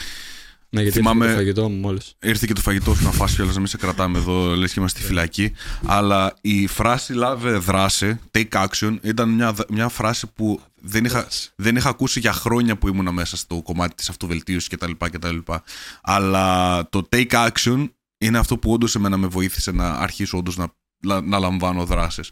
[0.73, 1.25] ναι, γιατί Θυμάμαι...
[1.25, 2.15] ήρθε το φαγητό μου μόλις.
[2.21, 4.79] Ήρθε και το φαγητό σου να φάσει κιόλας, να μην σε κρατάμε εδώ, λες και
[4.79, 5.51] είμαστε στη φυλακή.
[5.85, 11.75] Αλλά η φράση λάβε δράση, take action, ήταν μια, μια φράση που δεν είχα, δεν
[11.75, 15.37] είχα ακούσει για χρόνια που ήμουν μέσα στο κομμάτι της αυτοβελτίωσης κτλ, κτλ.
[16.01, 20.73] Αλλά το take action είναι αυτό που όντως εμένα με βοήθησε να αρχίσω όντως να,
[21.21, 22.29] να, λαμβάνω δράσεις.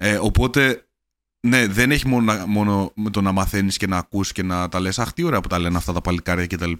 [0.00, 0.88] Ε, οπότε
[1.46, 4.80] ναι, δεν έχει μόνο, μόνο με το να μαθαίνεις και να ακούς και να τα
[4.80, 4.98] λες.
[4.98, 6.72] Αχ, τι ωραία που τα λένε αυτά τα παλικάρια κτλ.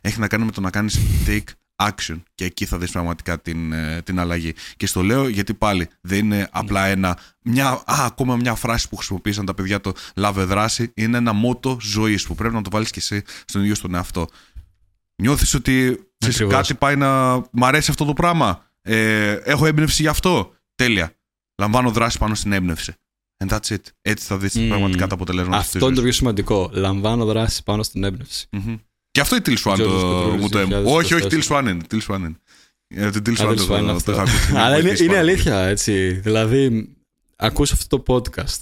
[0.00, 1.44] Έχει να κάνει με το να κάνεις take
[1.76, 2.22] action.
[2.34, 4.54] Και εκεί θα δεις πραγματικά την, ε, την αλλαγή.
[4.76, 7.18] Και στο λέω γιατί πάλι δεν είναι απλά ένα.
[7.42, 10.92] Μια, α, ακόμα μια φράση που χρησιμοποίησαν τα παιδιά το λάβε δράση.
[10.94, 14.26] Είναι ένα μότο ζωής που πρέπει να το βάλεις και εσύ στον ίδιο στον εαυτό.
[15.22, 15.98] Νιώθεις ότι
[16.48, 17.36] κάτι πάει να.
[17.36, 21.14] Μ' αρέσει αυτό το πράγμα; Ε, έχω έμπνευση γι' αυτό; Τέλεια.
[21.60, 22.94] Λαμβάνω δράση πάνω στην έμπνευση.
[23.44, 23.80] And that's it.
[24.02, 24.66] Έτσι θα δεις mm.
[24.68, 25.56] πραγματικά τα αποτελέσματα.
[25.56, 26.70] Αυτό είναι το πιο σημαντικό.
[26.72, 28.48] Λαμβάνω δράση πάνω στην έμπνευση.
[28.52, 28.78] Mm-hmm.
[29.10, 30.82] Και αυτό η Till Swan το, το έμω.
[30.84, 31.80] Όχι, όχι, Till Swan είναι.
[31.90, 33.10] Till Swan είναι.
[33.24, 34.24] Till Swan το
[34.64, 36.10] Αλλά είναι αλήθεια, έτσι.
[36.10, 36.88] Δηλαδή,
[37.36, 38.60] ακούς αυτό το podcast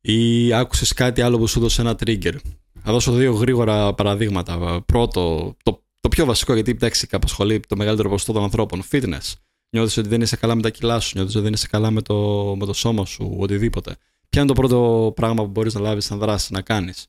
[0.00, 2.34] ή άκουσες κάτι άλλο που σου έδωσε ένα trigger.
[2.82, 4.82] Θα δώσω δύο γρήγορα παραδείγματα.
[4.86, 8.82] Πρώτο, το, το πιο βασικό, γιατί εντάξει, απασχολεί το μεγαλύτερο ποσοστό των ανθρώπων.
[8.90, 9.32] Fitness.
[9.74, 12.02] Νιώθεις ότι δεν είσαι καλά με τα κιλά σου, νιώθεις ότι δεν είσαι καλά με
[12.02, 12.16] το,
[12.58, 13.96] με το σώμα σου, οτιδήποτε.
[14.28, 17.06] Ποια είναι το πρώτο πράγμα που μπορείς να λάβεις σαν δράση, να κάνεις;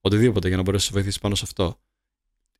[0.00, 1.78] Οτιδήποτε για να μπορέσεις να σε βοηθήσει πάνω σε αυτό.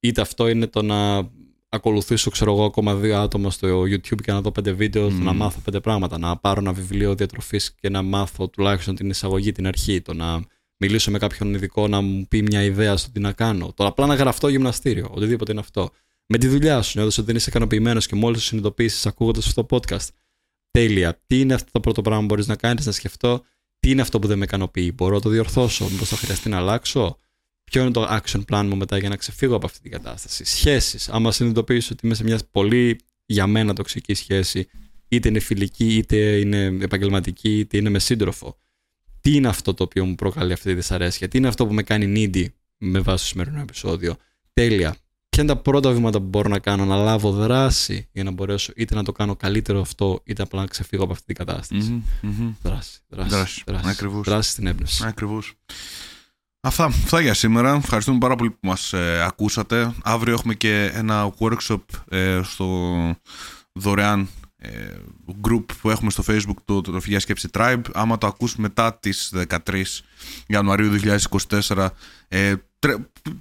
[0.01, 1.31] Είτε αυτό είναι το να
[1.69, 5.13] ακολουθήσω, ξέρω εγώ, ακόμα δύο άτομα στο YouTube και να δω πέντε βίντεο, mm.
[5.13, 6.19] να μάθω πέντε πράγματα.
[6.19, 10.01] Να πάρω ένα βιβλίο διατροφής και να μάθω τουλάχιστον την εισαγωγή, την αρχή.
[10.01, 10.43] Το να
[10.77, 13.73] μιλήσω με κάποιον ειδικό να μου πει μια ιδέα στο τι να κάνω.
[13.77, 15.91] Το απλά να γραφτώ γυμναστήριο, οτιδήποτε είναι αυτό.
[16.35, 19.65] Με τη δουλειά σου, νιώθω ότι δεν είσαι ικανοποιημένος και μόλις το συνειδητοποιήσεις ακούγοντας αυτό
[19.65, 20.09] το podcast.
[20.71, 21.21] Τέλεια.
[21.27, 23.45] Τι είναι αυτό το πρώτο πράγμα που μπορείς να κάνεις, να σκεφτώ;
[23.81, 26.57] Τι είναι αυτό που δεν με ικανοποιεί; Μπορώ να το διορθώσω, μήπως θα χρειαστεί να
[26.57, 27.17] αλλάξω;
[27.65, 31.09] Ποιο είναι το action plan μου μετά για να ξεφύγω από αυτή την κατάσταση; Σχέσεις.
[31.09, 34.69] Άμα συνειδητοποιήσω ότι είμαι σε μια πολύ για μένα τοξική σχέση,
[35.09, 38.59] είτε είναι φιλική, είτε είναι επαγγελματική, είτε είναι με σύντροφο.
[39.21, 41.83] Τι είναι αυτό το οποίο μου προκαλεί αυτή τη δυσαρέσκεια, τι είναι αυτό που με
[41.83, 44.17] κάνει needy με βάση το σημερινό επεισόδιο;
[44.53, 44.97] Τέλεια
[45.33, 48.73] ποια είναι τα πρώτα βήματα που μπορώ να κάνω, να λάβω δράση για να μπορέσω
[48.77, 52.03] είτε να το κάνω καλύτερο αυτό, είτε απλά να ξεφύγω από αυτή την κατασταση
[52.63, 54.27] Δράση, δράση, δράση, δράση, Ακριβώς.
[54.27, 55.05] δράση στην έμπνευση.
[55.07, 55.55] Ακριβώς.
[56.61, 57.75] Αυτά, αυτά για σήμερα.
[57.75, 59.95] Ευχαριστούμε πάρα πολύ που μας ε, ακούσατε.
[60.03, 62.95] Αύριο έχουμε και ένα workshop ε, στο
[63.73, 64.27] δωρεάν ε,
[65.49, 67.83] group που έχουμε στο facebook το, το Τροφιά Σκέψη Tribe.
[67.93, 69.33] Άμα το ακούς μετά τις
[69.67, 69.83] 13
[70.47, 71.01] Ιανουαρίου
[71.69, 71.89] 2024
[72.29, 72.95] ε, τρε,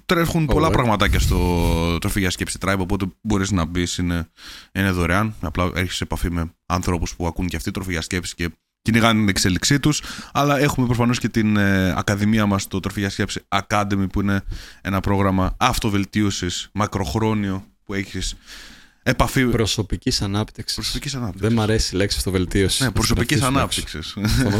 [0.06, 4.28] τρέχουν πολλά πραγματάκια στο τροφή για σκέψη Tribe, οπότε μπορείς να μπεις, είναι,
[4.72, 5.34] είναι δωρεάν.
[5.40, 8.50] Απλά έρχεσαι σε επαφή με ανθρώπου που ακούν και αυτοί τροφή για σκέψη και
[8.82, 10.02] κυνηγάνε την εξέλιξή τους.
[10.32, 14.42] Αλλά έχουμε προφανώς και την ε, Ακαδημία μας, το Τροφή για Σκέψη Academy, που είναι
[14.80, 18.36] ένα πρόγραμμα αυτοβελτίωσης μακροχρόνιο που έχεις
[19.02, 19.44] επαφή.
[19.44, 20.76] Προσωπικής ανάπτυξης.
[20.76, 21.42] Προσωπικής ανάπτυξης.
[21.48, 22.82] Δεν μου αρέσει η λέξη αυτοβελτίωση.
[22.82, 24.14] Ναι, προσωπικής ανάπτυξης.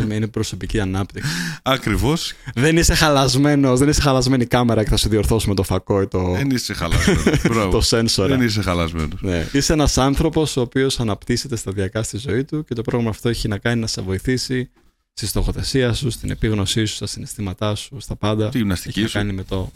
[0.06, 1.30] με είναι προσωπική ανάπτυξη.
[1.62, 2.32] Ακριβώς.
[2.54, 6.32] Δεν είσαι χαλασμένος, δεν είσαι χαλασμένη κάμερα και θα σε διορθώσουμε το φακό ή το.
[6.32, 7.70] Δεν είσαι χαλασμένος.
[7.70, 8.28] το σένσορ.
[8.28, 9.22] Δεν είσαι χαλασμένος.
[9.22, 9.46] Ναι.
[9.52, 13.48] Είσαι ένας άνθρωπος ο οποίος αναπτύσσεται σταδιακά στη ζωή του και το πρόγραμμα αυτό έχει
[13.48, 14.70] να κάνει να σε βοηθήσει
[15.12, 18.48] στη στοχοθεσία σου, στην επίγνωσή σου, στα συναισθήματά σου, στα πάντα.
[18.48, 19.70] Τη γυμναστική έχει να κάνει με το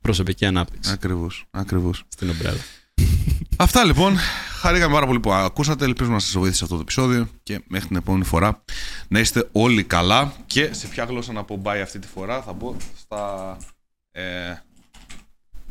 [0.00, 0.90] προσωπική ανάπτυξη.
[0.92, 1.44] Ακριβώς.
[1.50, 2.04] Ακριβώς.
[2.08, 2.60] Στην ομπρέλα.
[3.56, 4.16] Αυτά λοιπόν.
[4.60, 5.84] Χαρήκαμε πάρα πολύ που ακούσατε.
[5.84, 7.28] Ελπίζουμε να σας βοήθησε αυτό το επεισόδιο.
[7.42, 8.62] Και μέχρι την επόμενη φορά
[9.08, 10.32] να είστε όλοι καλά.
[10.46, 13.56] Και σε ποια γλώσσα να πω bye αυτή τη φορά, θα πω στα.
[14.10, 14.22] Ε,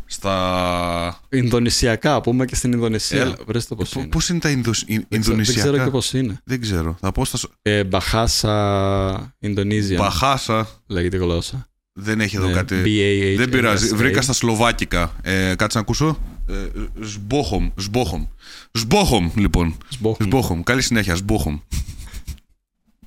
[0.05, 1.19] στα.
[1.29, 3.21] Ινδονησιακά, πούμε και στην Ινδονησία.
[3.21, 4.07] Ε, Βρες το πώς είναι.
[4.07, 4.83] Πώς είναι τα Ινδος...
[4.87, 6.41] Ινδονησιακά; Δεν ξέρω και πώς είναι.
[6.43, 6.97] Δεν ξέρω.
[6.99, 7.39] Θα πω στα.
[7.61, 9.97] Ε, Μπαχάσα, Ινδονίζια.
[9.97, 10.67] Μπαχάσα.
[10.87, 11.70] Λέγεται γλώσσα.
[11.93, 12.75] Δεν έχει εδώ ναι, κάτι.
[13.35, 13.95] Δεν πειράζει.
[13.95, 15.15] Βρήκα στα σλοβάκικα.
[15.21, 16.19] Ε, κάτσε να ακούσω.
[16.49, 16.53] Ε,
[17.01, 17.69] Σμπόχομ.
[17.75, 18.25] Σμπόχομ.
[18.71, 19.77] Σμπόχομ, λοιπόν.
[20.19, 20.63] Σμπόχομ.
[20.63, 21.15] Καλή συνέχεια.
[21.15, 21.59] Σμπόχομ.